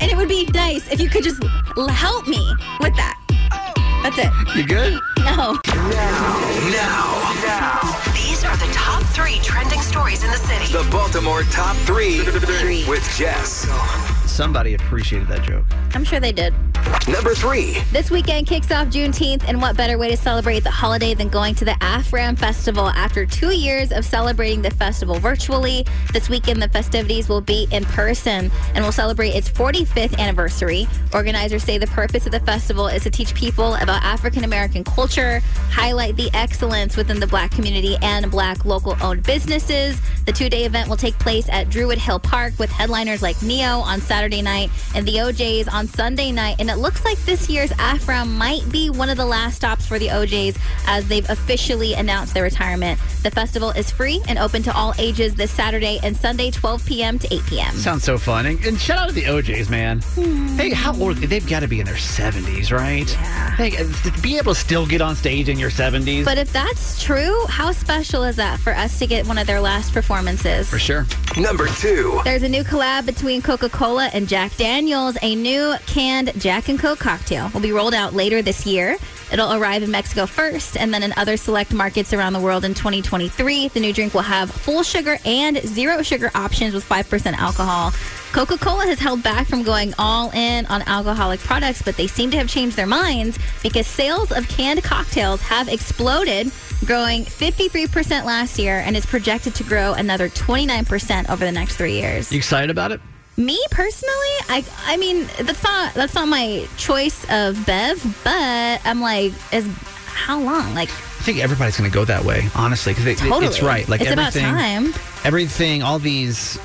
And 0.00 0.10
it 0.10 0.16
would 0.16 0.28
be 0.28 0.46
nice 0.54 0.90
if 0.90 1.00
you 1.00 1.10
could 1.10 1.24
just 1.24 1.42
help 1.90 2.28
me 2.28 2.54
with 2.80 2.94
that. 2.94 3.16
That's 4.02 4.16
it. 4.18 4.56
you 4.56 4.64
good? 4.64 4.92
No. 5.18 5.58
Now, 5.66 6.38
now, 6.70 7.34
now. 7.42 8.12
These 8.14 8.44
are 8.44 8.56
the 8.56 8.72
top 8.72 9.02
three 9.06 9.40
trending 9.42 9.80
stories 9.80 10.22
in 10.22 10.30
the 10.30 10.36
city. 10.36 10.72
the 10.72 10.88
Baltimore 10.90 11.42
Top 11.44 11.76
3 11.78 12.20
with 12.88 13.02
Jess. 13.16 13.68
Somebody 14.30 14.74
appreciated 14.74 15.26
that 15.28 15.42
joke. 15.42 15.64
I'm 15.94 16.04
sure 16.04 16.20
they 16.20 16.32
did. 16.32 16.54
Number 17.08 17.34
three. 17.34 17.78
This 17.90 18.10
weekend 18.10 18.46
kicks 18.46 18.70
off 18.70 18.88
Juneteenth, 18.88 19.44
and 19.48 19.60
what 19.60 19.76
better 19.76 19.96
way 19.98 20.10
to 20.10 20.16
celebrate 20.16 20.60
the 20.60 20.70
holiday 20.70 21.14
than 21.14 21.28
going 21.28 21.54
to 21.56 21.64
the 21.64 21.72
AFRAM 21.80 22.38
Festival? 22.38 22.88
After 22.90 23.24
two 23.26 23.52
years 23.52 23.92
of 23.92 24.04
celebrating 24.04 24.62
the 24.62 24.70
festival 24.70 25.18
virtually, 25.18 25.86
this 26.12 26.28
weekend 26.28 26.62
the 26.62 26.68
festivities 26.68 27.28
will 27.28 27.40
be 27.40 27.66
in 27.72 27.84
person 27.86 28.50
and 28.74 28.84
will 28.84 28.92
celebrate 28.92 29.30
its 29.30 29.48
45th 29.48 30.18
anniversary. 30.18 30.86
Organizers 31.14 31.62
say 31.62 31.78
the 31.78 31.86
purpose 31.88 32.26
of 32.26 32.32
the 32.32 32.40
festival 32.40 32.88
is 32.88 33.02
to 33.04 33.10
teach 33.10 33.34
people 33.34 33.74
about 33.74 34.02
African 34.02 34.44
American 34.44 34.84
culture, 34.84 35.40
highlight 35.70 36.16
the 36.16 36.30
excellence 36.34 36.96
within 36.96 37.20
the 37.20 37.26
black 37.26 37.50
community 37.50 37.96
and 38.02 38.30
black 38.30 38.64
local 38.64 38.96
owned 39.02 39.22
businesses. 39.22 40.00
The 40.26 40.32
two 40.32 40.48
day 40.48 40.64
event 40.64 40.88
will 40.88 40.96
take 40.96 41.18
place 41.18 41.48
at 41.48 41.70
Druid 41.70 41.98
Hill 41.98 42.18
Park 42.18 42.58
with 42.58 42.70
headliners 42.70 43.22
like 43.22 43.40
Ne-Yo 43.42 43.80
on 43.80 44.00
Saturday 44.00 44.42
night 44.42 44.70
and 44.94 45.06
the 45.06 45.20
O'Jays 45.20 45.68
on 45.68 45.86
Sunday 45.86 46.32
night. 46.32 46.56
And 46.58 46.68
it 46.78 46.80
looks 46.80 47.04
like 47.04 47.18
this 47.24 47.50
year's 47.50 47.70
AFRAM 47.72 48.36
might 48.36 48.62
be 48.70 48.88
one 48.88 49.10
of 49.10 49.16
the 49.16 49.26
last 49.26 49.56
stops 49.56 49.84
for 49.84 49.98
the 49.98 50.12
O'Jays 50.12 50.56
as 50.86 51.08
they've 51.08 51.28
officially 51.28 51.94
announced 51.94 52.34
their 52.34 52.44
retirement. 52.44 53.00
The 53.24 53.32
festival 53.32 53.70
is 53.70 53.90
free 53.90 54.22
and 54.28 54.38
open 54.38 54.62
to 54.62 54.72
all 54.76 54.94
ages 54.96 55.34
this 55.34 55.50
Saturday 55.50 55.98
and 56.04 56.16
Sunday, 56.16 56.52
12 56.52 56.86
p.m. 56.86 57.18
to 57.18 57.34
8 57.34 57.42
p.m. 57.46 57.74
Sounds 57.74 58.04
so 58.04 58.16
fun. 58.16 58.46
And, 58.46 58.64
and 58.64 58.78
shout 58.78 58.98
out 58.98 59.08
to 59.08 59.14
the 59.14 59.26
O'Jays, 59.26 59.68
man. 59.68 60.02
Hmm. 60.14 60.56
Hey, 60.56 60.70
how 60.70 60.94
old? 60.94 61.16
They've 61.16 61.48
got 61.48 61.60
to 61.60 61.68
be 61.68 61.80
in 61.80 61.86
their 61.86 61.96
70s, 61.96 62.70
right? 62.70 63.10
Yeah. 63.10 63.50
Hey, 63.56 63.76
uh, 63.76 63.92
to 64.04 64.22
be 64.22 64.38
able 64.38 64.54
to 64.54 64.60
still 64.60 64.86
get 64.86 65.00
on 65.00 65.16
stage 65.16 65.48
in 65.48 65.58
your 65.58 65.70
70s. 65.70 66.24
But 66.24 66.38
if 66.38 66.52
that's 66.52 67.02
true, 67.02 67.44
how 67.46 67.72
special 67.72 68.22
is 68.22 68.36
that 68.36 68.60
for 68.60 68.72
us 68.72 69.00
to 69.00 69.06
get 69.08 69.26
one 69.26 69.36
of 69.38 69.48
their 69.48 69.60
last 69.60 69.92
performances? 69.92 70.70
for 70.70 70.78
sure. 70.78 71.06
Number 71.36 71.66
two. 71.66 72.20
There's 72.22 72.44
a 72.44 72.48
new 72.48 72.62
collab 72.62 73.04
between 73.04 73.42
Coca 73.42 73.68
Cola 73.68 74.10
and 74.12 74.28
Jack 74.28 74.56
Daniels. 74.56 75.16
A 75.22 75.34
new 75.34 75.74
canned 75.86 76.32
Jack 76.40 76.57
and 76.66 76.80
Coke 76.80 76.98
cocktail 76.98 77.50
will 77.54 77.60
be 77.60 77.70
rolled 77.70 77.94
out 77.94 78.14
later 78.14 78.42
this 78.42 78.66
year. 78.66 78.96
It'll 79.30 79.52
arrive 79.52 79.84
in 79.84 79.90
Mexico 79.92 80.26
first 80.26 80.76
and 80.76 80.92
then 80.92 81.04
in 81.04 81.12
other 81.16 81.36
select 81.36 81.72
markets 81.72 82.12
around 82.12 82.32
the 82.32 82.40
world 82.40 82.64
in 82.64 82.74
2023. 82.74 83.68
The 83.68 83.78
new 83.78 83.92
drink 83.92 84.14
will 84.14 84.22
have 84.22 84.50
full 84.50 84.82
sugar 84.82 85.18
and 85.24 85.58
zero 85.58 86.02
sugar 86.02 86.32
options 86.34 86.74
with 86.74 86.88
5% 86.88 87.34
alcohol. 87.34 87.92
Coca 88.32 88.58
Cola 88.58 88.86
has 88.86 88.98
held 88.98 89.22
back 89.22 89.46
from 89.46 89.62
going 89.62 89.94
all 89.98 90.30
in 90.32 90.66
on 90.66 90.82
alcoholic 90.82 91.38
products, 91.40 91.80
but 91.80 91.96
they 91.96 92.08
seem 92.08 92.30
to 92.32 92.36
have 92.36 92.48
changed 92.48 92.76
their 92.76 92.86
minds 92.86 93.38
because 93.62 93.86
sales 93.86 94.32
of 94.32 94.48
canned 94.48 94.82
cocktails 94.82 95.40
have 95.42 95.68
exploded, 95.68 96.50
growing 96.84 97.24
53% 97.24 98.24
last 98.24 98.58
year 98.58 98.82
and 98.84 98.96
is 98.96 99.06
projected 99.06 99.54
to 99.54 99.64
grow 99.64 99.92
another 99.92 100.28
29% 100.28 101.30
over 101.30 101.44
the 101.44 101.52
next 101.52 101.76
three 101.76 101.92
years. 101.92 102.32
You 102.32 102.38
excited 102.38 102.70
about 102.70 102.90
it? 102.90 103.00
Me 103.38 103.58
personally, 103.70 104.34
I 104.50 104.64
I 104.84 104.96
mean 104.98 105.26
that's 105.40 105.62
not 105.62 105.94
that's 105.94 106.14
not 106.14 106.26
my 106.28 106.66
choice 106.76 107.24
of 107.30 107.64
Bev, 107.64 108.20
but 108.24 108.80
I'm 108.84 109.00
like, 109.00 109.32
is 109.52 109.64
how 110.06 110.40
long? 110.40 110.74
Like 110.74 110.88
I 110.90 111.22
think 111.22 111.38
everybody's 111.38 111.76
going 111.76 111.88
to 111.90 111.94
go 111.94 112.04
that 112.04 112.24
way, 112.24 112.48
honestly, 112.56 112.94
because 112.94 113.18
Totally. 113.20 113.46
it's 113.46 113.62
right. 113.62 113.88
Like 113.88 114.00
It's 114.00 114.10
about 114.10 114.34
everything, 114.36 114.44
time. 114.92 114.94
everything, 115.24 115.82
all 115.82 115.98
these 116.00 116.58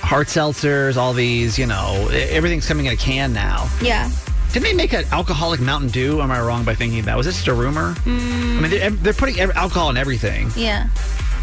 hard 0.00 0.26
seltzers, 0.26 0.96
all 0.96 1.12
these, 1.12 1.58
you 1.58 1.66
know, 1.66 2.08
everything's 2.10 2.66
coming 2.66 2.86
in 2.86 2.92
a 2.92 2.96
can 2.96 3.32
now. 3.32 3.68
yeah. 3.80 4.10
Didn't 4.52 4.64
they 4.64 4.74
make 4.74 4.92
an 4.92 5.04
alcoholic 5.12 5.60
Mountain 5.60 5.88
Dew? 5.90 6.20
Am 6.20 6.30
I 6.30 6.38
wrong 6.40 6.62
by 6.64 6.74
thinking 6.74 7.02
that? 7.04 7.16
Was 7.16 7.24
this 7.24 7.36
just 7.36 7.48
a 7.48 7.54
rumor? 7.54 7.94
Mm. 8.04 8.58
I 8.58 8.60
mean, 8.60 8.70
they're, 8.70 8.90
they're 8.90 9.12
putting 9.14 9.40
alcohol 9.40 9.88
in 9.88 9.96
everything, 9.96 10.50
Yeah. 10.56 10.88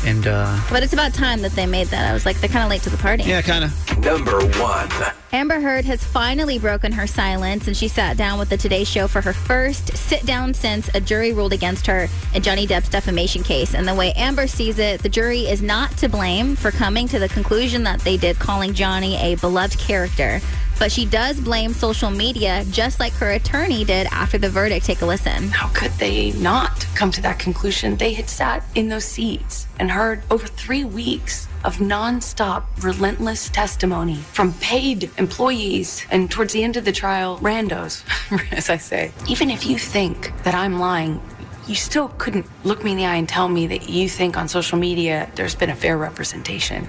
And 0.05 0.27
uh, 0.27 0.59
But 0.69 0.83
it's 0.83 0.93
about 0.93 1.13
time 1.13 1.41
that 1.41 1.51
they 1.53 1.65
made 1.65 1.87
that. 1.87 2.09
I 2.09 2.13
was 2.13 2.25
like, 2.25 2.39
they're 2.39 2.49
kind 2.49 2.63
of 2.63 2.69
late 2.69 2.81
to 2.83 2.89
the 2.89 2.97
party. 2.97 3.23
yeah, 3.23 3.41
kind 3.41 3.63
of. 3.63 3.99
Number 3.99 4.39
one. 4.59 4.89
Amber 5.31 5.59
Heard 5.59 5.85
has 5.85 6.03
finally 6.03 6.57
broken 6.57 6.91
her 6.91 7.05
silence 7.05 7.67
and 7.67 7.77
she 7.77 7.87
sat 7.87 8.17
down 8.17 8.39
with 8.39 8.49
the 8.49 8.57
Today 8.57 8.83
Show 8.83 9.07
for 9.07 9.21
her 9.21 9.33
first 9.33 9.95
sit 9.95 10.25
down 10.25 10.53
since 10.55 10.89
a 10.95 11.01
jury 11.01 11.33
ruled 11.33 11.53
against 11.53 11.85
her 11.85 12.07
in 12.33 12.41
Johnny 12.41 12.65
Depp's 12.65 12.89
defamation 12.89 13.43
case. 13.43 13.75
And 13.75 13.87
the 13.87 13.93
way 13.93 14.11
Amber 14.13 14.47
sees 14.47 14.79
it, 14.79 15.03
the 15.03 15.09
jury 15.09 15.41
is 15.41 15.61
not 15.61 15.91
to 15.97 16.09
blame 16.09 16.55
for 16.55 16.71
coming 16.71 17.07
to 17.09 17.19
the 17.19 17.29
conclusion 17.29 17.83
that 17.83 17.99
they 17.99 18.17
did 18.17 18.39
calling 18.39 18.73
Johnny 18.73 19.17
a 19.17 19.35
beloved 19.35 19.77
character. 19.77 20.39
But 20.79 20.93
she 20.93 21.05
does 21.05 21.39
blame 21.39 21.73
social 21.73 22.09
media, 22.09 22.63
just 22.71 23.01
like 23.01 23.11
her 23.13 23.31
attorney 23.31 23.83
did 23.83 24.07
after 24.11 24.37
the 24.37 24.49
verdict. 24.49 24.85
Take 24.85 25.01
a 25.01 25.05
listen. 25.05 25.49
How 25.49 25.67
could 25.67 25.91
they 25.93 26.31
not 26.31 26.87
come 26.95 27.11
to 27.11 27.21
that 27.21 27.37
conclusion? 27.37 27.97
They 27.97 28.13
had 28.13 28.29
sat 28.29 28.63
in 28.75 28.87
those 28.87 29.03
seats 29.03 29.67
and 29.77 29.91
heard 29.91 30.23
over 30.31 30.47
three 30.47 30.85
weeks 30.85 31.49
of 31.65 31.77
nonstop, 31.77 32.63
relentless 32.81 33.49
testimony 33.49 34.15
from 34.15 34.53
paid 34.53 35.11
employees 35.17 36.05
and 36.09 36.31
towards 36.31 36.53
the 36.53 36.63
end 36.63 36.77
of 36.77 36.85
the 36.85 36.93
trial, 36.93 37.37
randos, 37.39 38.03
as 38.53 38.69
I 38.69 38.77
say. 38.77 39.11
Even 39.27 39.49
if 39.49 39.65
you 39.65 39.77
think 39.77 40.31
that 40.43 40.55
I'm 40.55 40.79
lying, 40.79 41.21
you 41.67 41.75
still 41.75 42.07
couldn't 42.17 42.47
look 42.63 42.83
me 42.83 42.91
in 42.91 42.97
the 42.97 43.05
eye 43.05 43.15
and 43.17 43.27
tell 43.27 43.49
me 43.49 43.67
that 43.67 43.89
you 43.89 44.07
think 44.07 44.37
on 44.37 44.47
social 44.47 44.77
media 44.77 45.29
there's 45.35 45.55
been 45.55 45.69
a 45.69 45.75
fair 45.75 45.97
representation. 45.97 46.87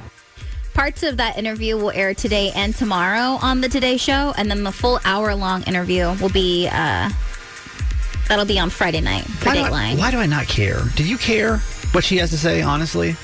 Parts 0.74 1.02
of 1.02 1.16
that 1.18 1.36
interview 1.36 1.76
will 1.76 1.90
air 1.90 2.14
today 2.14 2.52
and 2.54 2.74
tomorrow 2.74 3.38
on 3.42 3.60
the 3.60 3.68
Today 3.68 3.96
Show, 3.96 4.32
and 4.36 4.50
then 4.50 4.62
the 4.62 4.72
full 4.72 5.00
hour 5.04 5.34
long 5.34 5.62
interview 5.64 6.14
will 6.20 6.30
be 6.30 6.68
uh, 6.70 7.10
that'll 8.28 8.44
be 8.44 8.58
on 8.58 8.70
Friday 8.70 9.00
night 9.00 9.24
for 9.24 9.50
Why 9.50 9.54
do, 9.54 9.60
I, 9.62 9.94
why 9.96 10.10
do 10.10 10.18
I 10.18 10.26
not 10.26 10.46
care? 10.46 10.80
Do 10.94 11.04
you 11.04 11.18
care 11.18 11.58
what 11.92 12.04
she 12.04 12.16
has 12.18 12.30
to 12.30 12.38
say? 12.38 12.62
Honestly, 12.62 13.16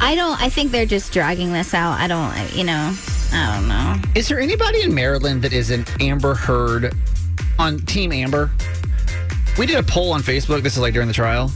I 0.00 0.14
don't. 0.16 0.40
I 0.40 0.48
think 0.48 0.72
they're 0.72 0.86
just 0.86 1.12
dragging 1.12 1.52
this 1.52 1.72
out. 1.72 1.98
I 1.98 2.08
don't. 2.08 2.54
You 2.54 2.64
know. 2.64 2.94
I 3.32 3.56
don't 3.56 3.68
know. 3.68 4.10
is 4.14 4.28
there 4.28 4.40
anybody 4.40 4.82
in 4.82 4.94
Maryland 4.94 5.42
that 5.42 5.52
is 5.52 5.70
an 5.70 5.84
Amber 6.00 6.34
Heard 6.34 6.94
on 7.58 7.78
Team 7.80 8.12
Amber? 8.12 8.50
We 9.58 9.66
did 9.66 9.76
a 9.76 9.82
poll 9.82 10.12
on 10.12 10.22
Facebook. 10.22 10.62
This 10.62 10.74
is 10.74 10.80
like 10.80 10.94
during 10.94 11.08
the 11.08 11.14
trial. 11.14 11.50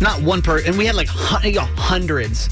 Not 0.00 0.22
one 0.22 0.42
person, 0.42 0.68
and 0.68 0.78
we 0.78 0.86
had 0.86 0.94
like 0.94 1.08
you 1.44 1.52
know, 1.52 1.62
hundreds. 1.76 2.48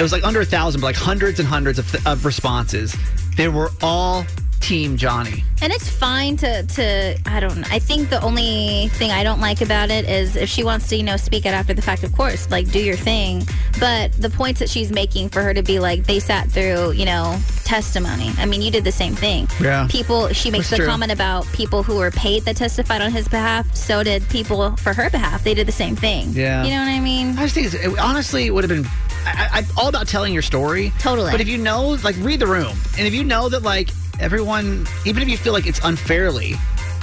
It 0.00 0.02
was 0.02 0.12
like 0.12 0.24
under 0.24 0.40
a 0.40 0.46
thousand, 0.46 0.80
but 0.80 0.86
like 0.86 0.96
hundreds 0.96 1.40
and 1.40 1.46
hundreds 1.46 1.78
of, 1.78 2.06
of 2.06 2.24
responses. 2.24 2.96
They 3.36 3.48
were 3.48 3.70
all 3.82 4.24
Team 4.60 4.96
Johnny. 4.96 5.44
And 5.60 5.74
it's 5.74 5.90
fine 5.90 6.38
to 6.38 6.62
to. 6.62 7.18
I 7.26 7.38
don't. 7.38 7.58
know. 7.58 7.66
I 7.70 7.80
think 7.80 8.08
the 8.08 8.22
only 8.22 8.88
thing 8.92 9.10
I 9.10 9.22
don't 9.22 9.40
like 9.42 9.60
about 9.60 9.90
it 9.90 10.08
is 10.08 10.36
if 10.36 10.48
she 10.48 10.64
wants 10.64 10.88
to, 10.88 10.96
you 10.96 11.02
know, 11.02 11.18
speak 11.18 11.44
out 11.44 11.52
after 11.52 11.74
the 11.74 11.82
fact. 11.82 12.02
Of 12.02 12.14
course, 12.14 12.50
like 12.50 12.70
do 12.70 12.82
your 12.82 12.96
thing. 12.96 13.46
But 13.78 14.12
the 14.12 14.30
points 14.30 14.60
that 14.60 14.70
she's 14.70 14.90
making 14.90 15.28
for 15.28 15.42
her 15.42 15.52
to 15.52 15.62
be 15.62 15.80
like 15.80 16.06
they 16.06 16.18
sat 16.18 16.50
through, 16.50 16.92
you 16.92 17.04
know, 17.04 17.38
testimony. 17.64 18.30
I 18.38 18.46
mean, 18.46 18.62
you 18.62 18.70
did 18.70 18.84
the 18.84 18.92
same 18.92 19.14
thing. 19.14 19.48
Yeah. 19.60 19.86
People. 19.90 20.28
She 20.28 20.50
makes 20.50 20.70
That's 20.70 20.78
the 20.78 20.84
true. 20.84 20.86
comment 20.86 21.12
about 21.12 21.46
people 21.52 21.82
who 21.82 21.96
were 21.96 22.10
paid 22.10 22.44
that 22.44 22.56
testified 22.56 23.02
on 23.02 23.12
his 23.12 23.28
behalf. 23.28 23.74
So 23.74 24.02
did 24.02 24.26
people 24.30 24.76
for 24.76 24.94
her 24.94 25.10
behalf. 25.10 25.44
They 25.44 25.52
did 25.52 25.68
the 25.68 25.72
same 25.72 25.94
thing. 25.94 26.30
Yeah. 26.30 26.64
You 26.64 26.70
know 26.70 26.80
what 26.80 26.88
I 26.88 27.00
mean? 27.00 27.38
I 27.38 27.46
just 27.46 27.54
think 27.54 27.98
honestly, 27.98 28.46
it 28.46 28.54
would 28.54 28.64
have 28.64 28.70
been 28.70 28.90
I, 29.26 29.48
I, 29.52 29.58
I'm 29.58 29.66
all 29.76 29.88
about 29.88 30.08
telling 30.08 30.32
your 30.32 30.42
story. 30.42 30.92
Totally. 30.98 31.30
But 31.30 31.40
if 31.40 31.48
you 31.48 31.58
know, 31.58 31.96
like, 32.04 32.16
read 32.18 32.40
the 32.40 32.46
room, 32.46 32.76
and 32.98 33.06
if 33.06 33.14
you 33.14 33.24
know 33.24 33.48
that, 33.48 33.62
like, 33.62 33.90
everyone, 34.20 34.86
even 35.04 35.22
if 35.22 35.28
you 35.28 35.36
feel 35.36 35.52
like 35.52 35.66
it's 35.66 35.80
unfairly, 35.84 36.52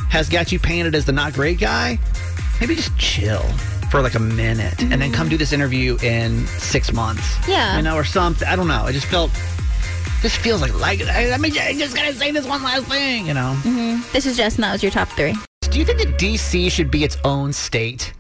has 0.10 0.30
got 0.30 0.52
you 0.52 0.60
painted 0.60 0.96
as 0.96 1.06
the 1.06 1.12
not 1.12 1.34
great 1.34 1.60
guy, 1.60 2.00
maybe 2.62 2.76
just 2.76 2.98
chill 2.98 3.44
for 3.92 4.02
like 4.02 4.16
a 4.16 4.20
minute, 4.20 4.82
and 4.82 5.02
then 5.02 5.12
come 5.14 5.30
do 5.30 5.38
this 5.38 5.54
interview 5.54 5.98
in 6.02 6.46
six 6.48 6.92
months. 6.94 7.26
Yeah. 7.48 7.78
You 7.78 7.84
know, 7.84 7.96
or 7.96 8.04
something. 8.04 8.48
I 8.48 8.56
don't 8.56 8.68
know. 8.68 8.86
It 8.88 8.94
just 8.94 9.08
felt. 9.08 9.32
This 10.22 10.36
feels 10.36 10.62
like 10.62 10.74
like 10.80 11.02
I, 11.04 11.32
I 11.32 11.38
mean, 11.38 11.54
I'm 11.60 11.78
just 11.78 11.96
gotta 11.96 12.14
say 12.14 12.32
this 12.32 12.46
one 12.48 12.64
last 12.64 12.86
thing. 12.88 13.28
You 13.28 13.34
know. 13.36 13.54
hmm 13.62 14.02
This 14.14 14.26
is 14.26 14.36
Jess, 14.36 14.56
and 14.56 14.64
that 14.64 14.72
was 14.72 14.82
your 14.82 14.92
top 14.92 15.08
three. 15.10 15.36
Do 15.70 15.80
you 15.80 15.86
think 15.86 16.00
that 16.00 16.18
DC 16.20 16.72
should 16.72 16.90
be 16.90 17.04
its 17.04 17.18
own 17.24 17.54
state? 17.54 18.14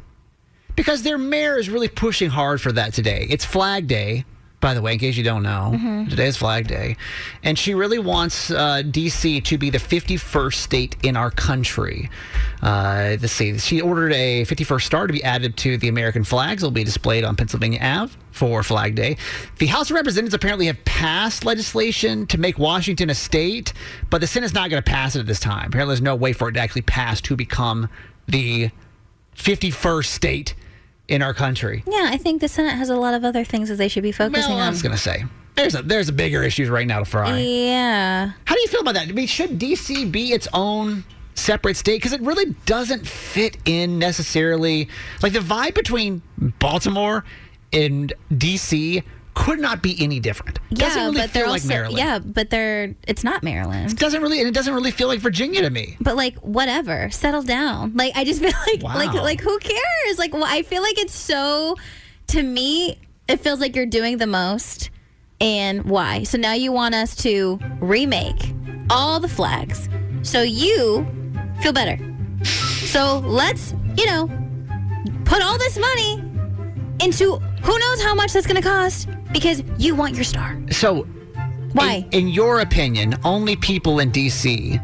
Because 0.78 1.02
their 1.04 1.18
mayor 1.18 1.58
is 1.58 1.70
really 1.70 1.90
pushing 1.90 2.30
hard 2.30 2.62
for 2.62 2.72
that 2.72 2.94
today. 2.94 3.26
It's 3.30 3.44
Flag 3.44 3.88
Day, 3.88 4.26
by 4.60 4.76
the 4.76 4.82
way, 4.82 4.94
in 4.94 5.00
case 5.00 5.18
you 5.18 5.24
don't 5.24 5.42
know. 5.42 5.72
Today 6.08 6.28
is 6.28 6.38
Flag 6.38 6.68
Day. 6.68 6.98
And 7.42 7.58
she 7.58 7.74
really 7.74 7.98
wants 7.98 8.52
uh, 8.52 8.84
DC 8.86 9.44
to 9.44 9.58
be 9.58 9.72
the 9.72 9.80
51st 9.80 10.54
state 10.54 10.96
in 11.02 11.18
our 11.18 11.32
country. 11.32 12.12
Uh, 12.62 13.18
let's 13.20 13.34
see. 13.34 13.58
She 13.58 13.82
ordered 13.82 14.14
a 14.14 14.46
51st 14.46 14.82
star 14.84 15.08
to 15.08 15.14
be 15.14 15.24
added 15.24 15.58
to 15.58 15.80
the 15.80 15.88
American 15.88 16.24
flags. 16.24 16.62
It'll 16.62 16.70
be 16.70 16.84
displayed 16.84 17.24
on 17.24 17.36
Pennsylvania 17.36 17.80
Ave 17.82 18.14
for 18.32 18.62
Flag 18.62 18.94
Day. 18.94 19.18
The 19.58 19.66
House 19.66 19.90
of 19.90 19.96
Representatives 19.96 20.36
apparently 20.36 20.68
have 20.68 20.86
passed 20.86 21.44
legislation 21.44 22.28
to 22.28 22.38
make 22.38 22.60
Washington 22.60 23.10
a 23.10 23.16
state, 23.16 23.74
but 24.12 24.22
the 24.22 24.28
Senate's 24.28 24.54
not 24.54 24.70
going 24.70 24.82
to 24.82 24.92
pass 24.92 25.16
it 25.16 25.22
at 25.22 25.26
this 25.26 25.40
time. 25.40 25.70
Apparently, 25.70 25.94
there's 25.94 26.04
no 26.04 26.16
way 26.16 26.34
for 26.34 26.50
it 26.50 26.52
to 26.52 26.60
actually 26.60 26.84
pass 26.84 27.20
to 27.22 27.36
become 27.36 27.90
the 28.28 28.70
51st 29.38 30.06
state 30.06 30.56
in 31.08 31.22
our 31.22 31.34
country. 31.34 31.84
Yeah, 31.88 32.10
I 32.12 32.18
think 32.18 32.42
the 32.42 32.48
Senate 32.48 32.76
has 32.76 32.90
a 32.90 32.96
lot 32.96 33.14
of 33.14 33.24
other 33.24 33.44
things 33.44 33.70
that 33.70 33.76
they 33.76 33.88
should 33.88 34.04
be 34.04 34.12
focusing 34.12 34.52
Well, 34.56 34.60
I 34.64 34.68
on. 34.68 34.72
was 34.74 34.82
going 34.82 34.96
to 34.96 35.02
say 35.02 35.24
there's 35.56 35.74
a 35.76 35.82
there's 35.82 36.10
a 36.10 36.14
bigger 36.14 36.44
issues 36.44 36.70
right 36.70 36.86
now 36.86 37.00
to 37.00 37.06
fry. 37.06 37.38
Yeah. 37.38 38.32
How 38.46 38.56
do 38.56 38.62
you 38.62 38.68
feel 38.68 38.82
about 38.82 38.96
that? 38.96 39.08
I 39.08 39.12
mean, 39.12 39.28
should 39.28 39.58
DC 39.60 40.12
be 40.12 40.32
its 40.34 40.48
own 40.54 41.04
separate 41.36 41.78
state? 41.78 41.98
Because 41.98 42.14
it 42.14 42.22
really 42.22 42.56
doesn't 42.66 43.08
fit 43.08 43.58
in 43.66 43.98
necessarily. 44.00 44.90
Like 45.24 45.34
the 45.34 45.40
vibe 45.40 45.74
between 45.76 46.22
Baltimore 46.60 47.24
and 47.74 48.14
DC 48.32 49.04
could 49.38 49.60
not 49.60 49.84
be 49.84 49.96
any 50.00 50.20
different. 50.20 50.60
Doesn't 50.74 50.98
yeah, 50.98 51.06
really 51.06 51.18
but 51.22 51.34
they're 51.34 51.46
like 51.46 51.62
also 51.62 51.68
Maryland. 51.68 51.98
yeah, 51.98 52.20
but 52.20 52.50
they're 52.50 52.96
it's 53.08 53.24
not 53.24 53.44
Maryland. 53.44 53.92
It 53.92 54.00
doesn't 54.00 54.22
really 54.22 54.40
and 54.40 54.48
it 54.48 54.54
doesn't 54.54 54.74
really 54.74 54.92
feel 54.92 55.08
like 55.08 55.20
Virginia 55.20 55.62
to 55.62 55.70
me. 55.70 55.96
But 56.02 56.16
like 56.16 56.36
whatever, 56.38 57.10
settle 57.12 57.44
down. 57.44 57.94
Like 57.96 58.14
I 58.16 58.24
just 58.24 58.42
feel 58.44 58.52
like 58.68 58.84
like 58.84 59.14
like 59.14 59.42
who 59.42 59.58
cares? 59.60 60.18
Like 60.18 60.34
well, 60.34 60.46
I 60.46 60.64
feel 60.64 60.82
like 60.82 60.98
it's 60.98 61.14
so 61.14 61.76
to 62.28 62.42
me 62.42 62.98
it 63.28 63.40
feels 63.40 63.60
like 63.60 63.76
you're 63.76 63.86
doing 63.86 64.18
the 64.18 64.28
most 64.28 64.90
and 65.40 65.84
why? 65.84 66.24
So 66.24 66.38
now 66.38 66.54
you 66.54 66.72
want 66.72 66.96
us 66.96 67.16
to 67.18 67.60
remake 67.80 68.54
all 68.90 69.20
the 69.20 69.28
flags 69.28 69.88
so 70.24 70.42
you 70.42 71.06
feel 71.62 71.74
better. 71.74 71.98
So 72.44 73.20
let's, 73.20 73.74
you 73.96 74.06
know, 74.06 74.28
put 75.26 75.44
all 75.44 75.58
this 75.58 75.78
money 75.78 76.24
into 77.00 77.40
who 77.68 77.78
knows 77.78 78.02
how 78.02 78.16
much 78.16 78.32
that's 78.32 78.48
going 78.48 78.56
to 78.56 78.68
cost 78.68 79.10
because 79.34 79.62
you 79.78 79.94
want 79.94 80.16
your 80.16 80.24
star. 80.24 80.58
So 80.72 81.04
Why? 81.74 82.08
In, 82.14 82.22
in 82.22 82.28
your 82.30 82.62
opinion, 82.62 83.16
only 83.26 83.58
people 83.58 84.00
in 84.00 84.10
DC 84.10 84.82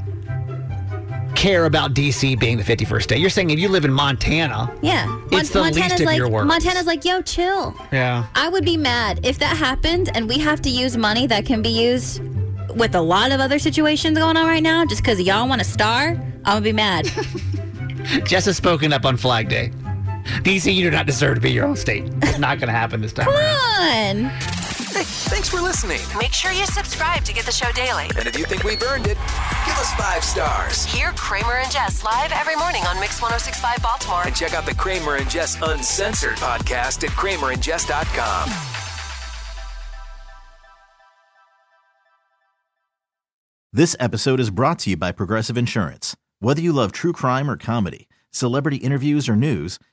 care 1.34 1.66
about 1.66 1.94
DC 1.94 2.38
being 2.40 2.58
the 2.58 2.64
51st 2.64 3.04
state. 3.04 3.20
You're 3.20 3.30
saying 3.30 3.52
if 3.52 3.60
you 3.60 3.70
live 3.70 3.86
in 3.86 3.94
Montana, 3.94 4.70
Yeah. 4.82 5.08
It's 5.32 5.50
the 5.50 5.62
least 5.62 6.00
of 6.00 6.02
like 6.02 6.18
your 6.18 6.30
worries. 6.30 6.48
Montana's 6.48 6.86
like, 6.86 7.06
"Yo, 7.06 7.22
chill." 7.22 7.74
yeah. 7.92 8.28
I 8.36 8.50
would 8.50 8.66
be 8.66 8.76
mad 8.76 9.26
if 9.26 9.40
that 9.40 9.56
happened 9.56 10.12
and 10.14 10.28
we 10.28 10.38
have 10.40 10.62
to 10.64 10.70
use 10.70 10.98
money 10.98 11.26
that 11.28 11.46
can 11.46 11.62
be 11.62 11.70
used 11.70 12.22
with 12.76 12.96
a 12.96 13.02
lot 13.02 13.32
of 13.32 13.40
other 13.40 13.60
situations 13.60 14.18
going 14.18 14.36
on 14.36 14.46
right 14.46 14.64
now 14.64 14.86
just 14.86 15.02
because 15.02 15.22
y'all 15.22 15.48
want 15.48 15.62
a 15.62 15.66
star. 15.66 16.10
I'm 16.46 16.56
gonna 16.56 16.62
be 16.62 16.74
mad. 16.74 17.06
Jess 18.26 18.46
has 18.46 18.58
spoken 18.58 18.92
up 18.92 19.06
on 19.06 19.16
Flag 19.16 19.48
Day. 19.48 19.72
DC, 20.44 20.74
you 20.74 20.84
do 20.84 20.92
not 20.92 21.06
deserve 21.06 21.36
to 21.36 21.42
be 21.42 21.52
your 21.52 21.66
own 21.66 21.76
state. 21.76 22.06
It's 22.24 22.40
not 22.40 22.60
going 22.60 22.68
to 22.68 22.74
happen 22.74 23.02
this 23.02 23.14
time 23.14 23.26
Come 23.26 23.36
around. 23.36 24.26
on. 24.26 24.32
Hey, 24.94 25.04
thanks 25.04 25.50
for 25.50 25.60
listening. 25.60 26.00
Make 26.20 26.34
sure 26.34 26.52
you 26.52 26.66
subscribe 26.68 27.24
to 27.24 27.34
get 27.34 27.46
the 27.46 27.52
show 27.52 27.72
daily. 27.72 28.06
And 28.18 28.28
if 28.28 28.38
you 28.38 28.46
think 28.46 28.64
we've 28.64 28.82
earned 28.84 29.08
it, 29.08 29.18
give 29.66 29.76
us 29.78 29.92
five 29.96 30.24
stars. 30.24 30.86
Hear 30.86 31.12
Kramer 31.14 31.54
and 31.58 31.72
Jess 31.72 32.04
live 32.04 32.32
every 32.32 32.56
morning 32.56 32.84
on 32.84 33.00
Mix 33.00 33.22
1065 33.22 33.82
Baltimore. 33.82 34.22
And 34.26 34.36
check 34.36 34.54
out 34.54 34.66
the 34.66 34.76
Kramer 34.76 35.16
and 35.16 35.30
Jess 35.30 35.58
Uncensored 35.62 36.36
podcast 36.38 37.04
at 37.04 37.10
kramerandjess.com. 37.12 38.50
This 43.72 43.96
episode 44.00 44.40
is 44.40 44.52
brought 44.52 44.80
to 44.80 44.92
you 44.92 44.98
by 44.98 45.12
Progressive 45.12 45.58
Insurance. 45.58 46.16
Whether 46.40 46.62
you 46.62 46.72
love 46.72 46.92
true 46.92 47.14
crime 47.14 47.50
or 47.50 47.58
comedy, 47.58 48.08
celebrity 48.30 48.78
interviews 48.78 49.28
or 49.28 49.36
news, 49.36 49.80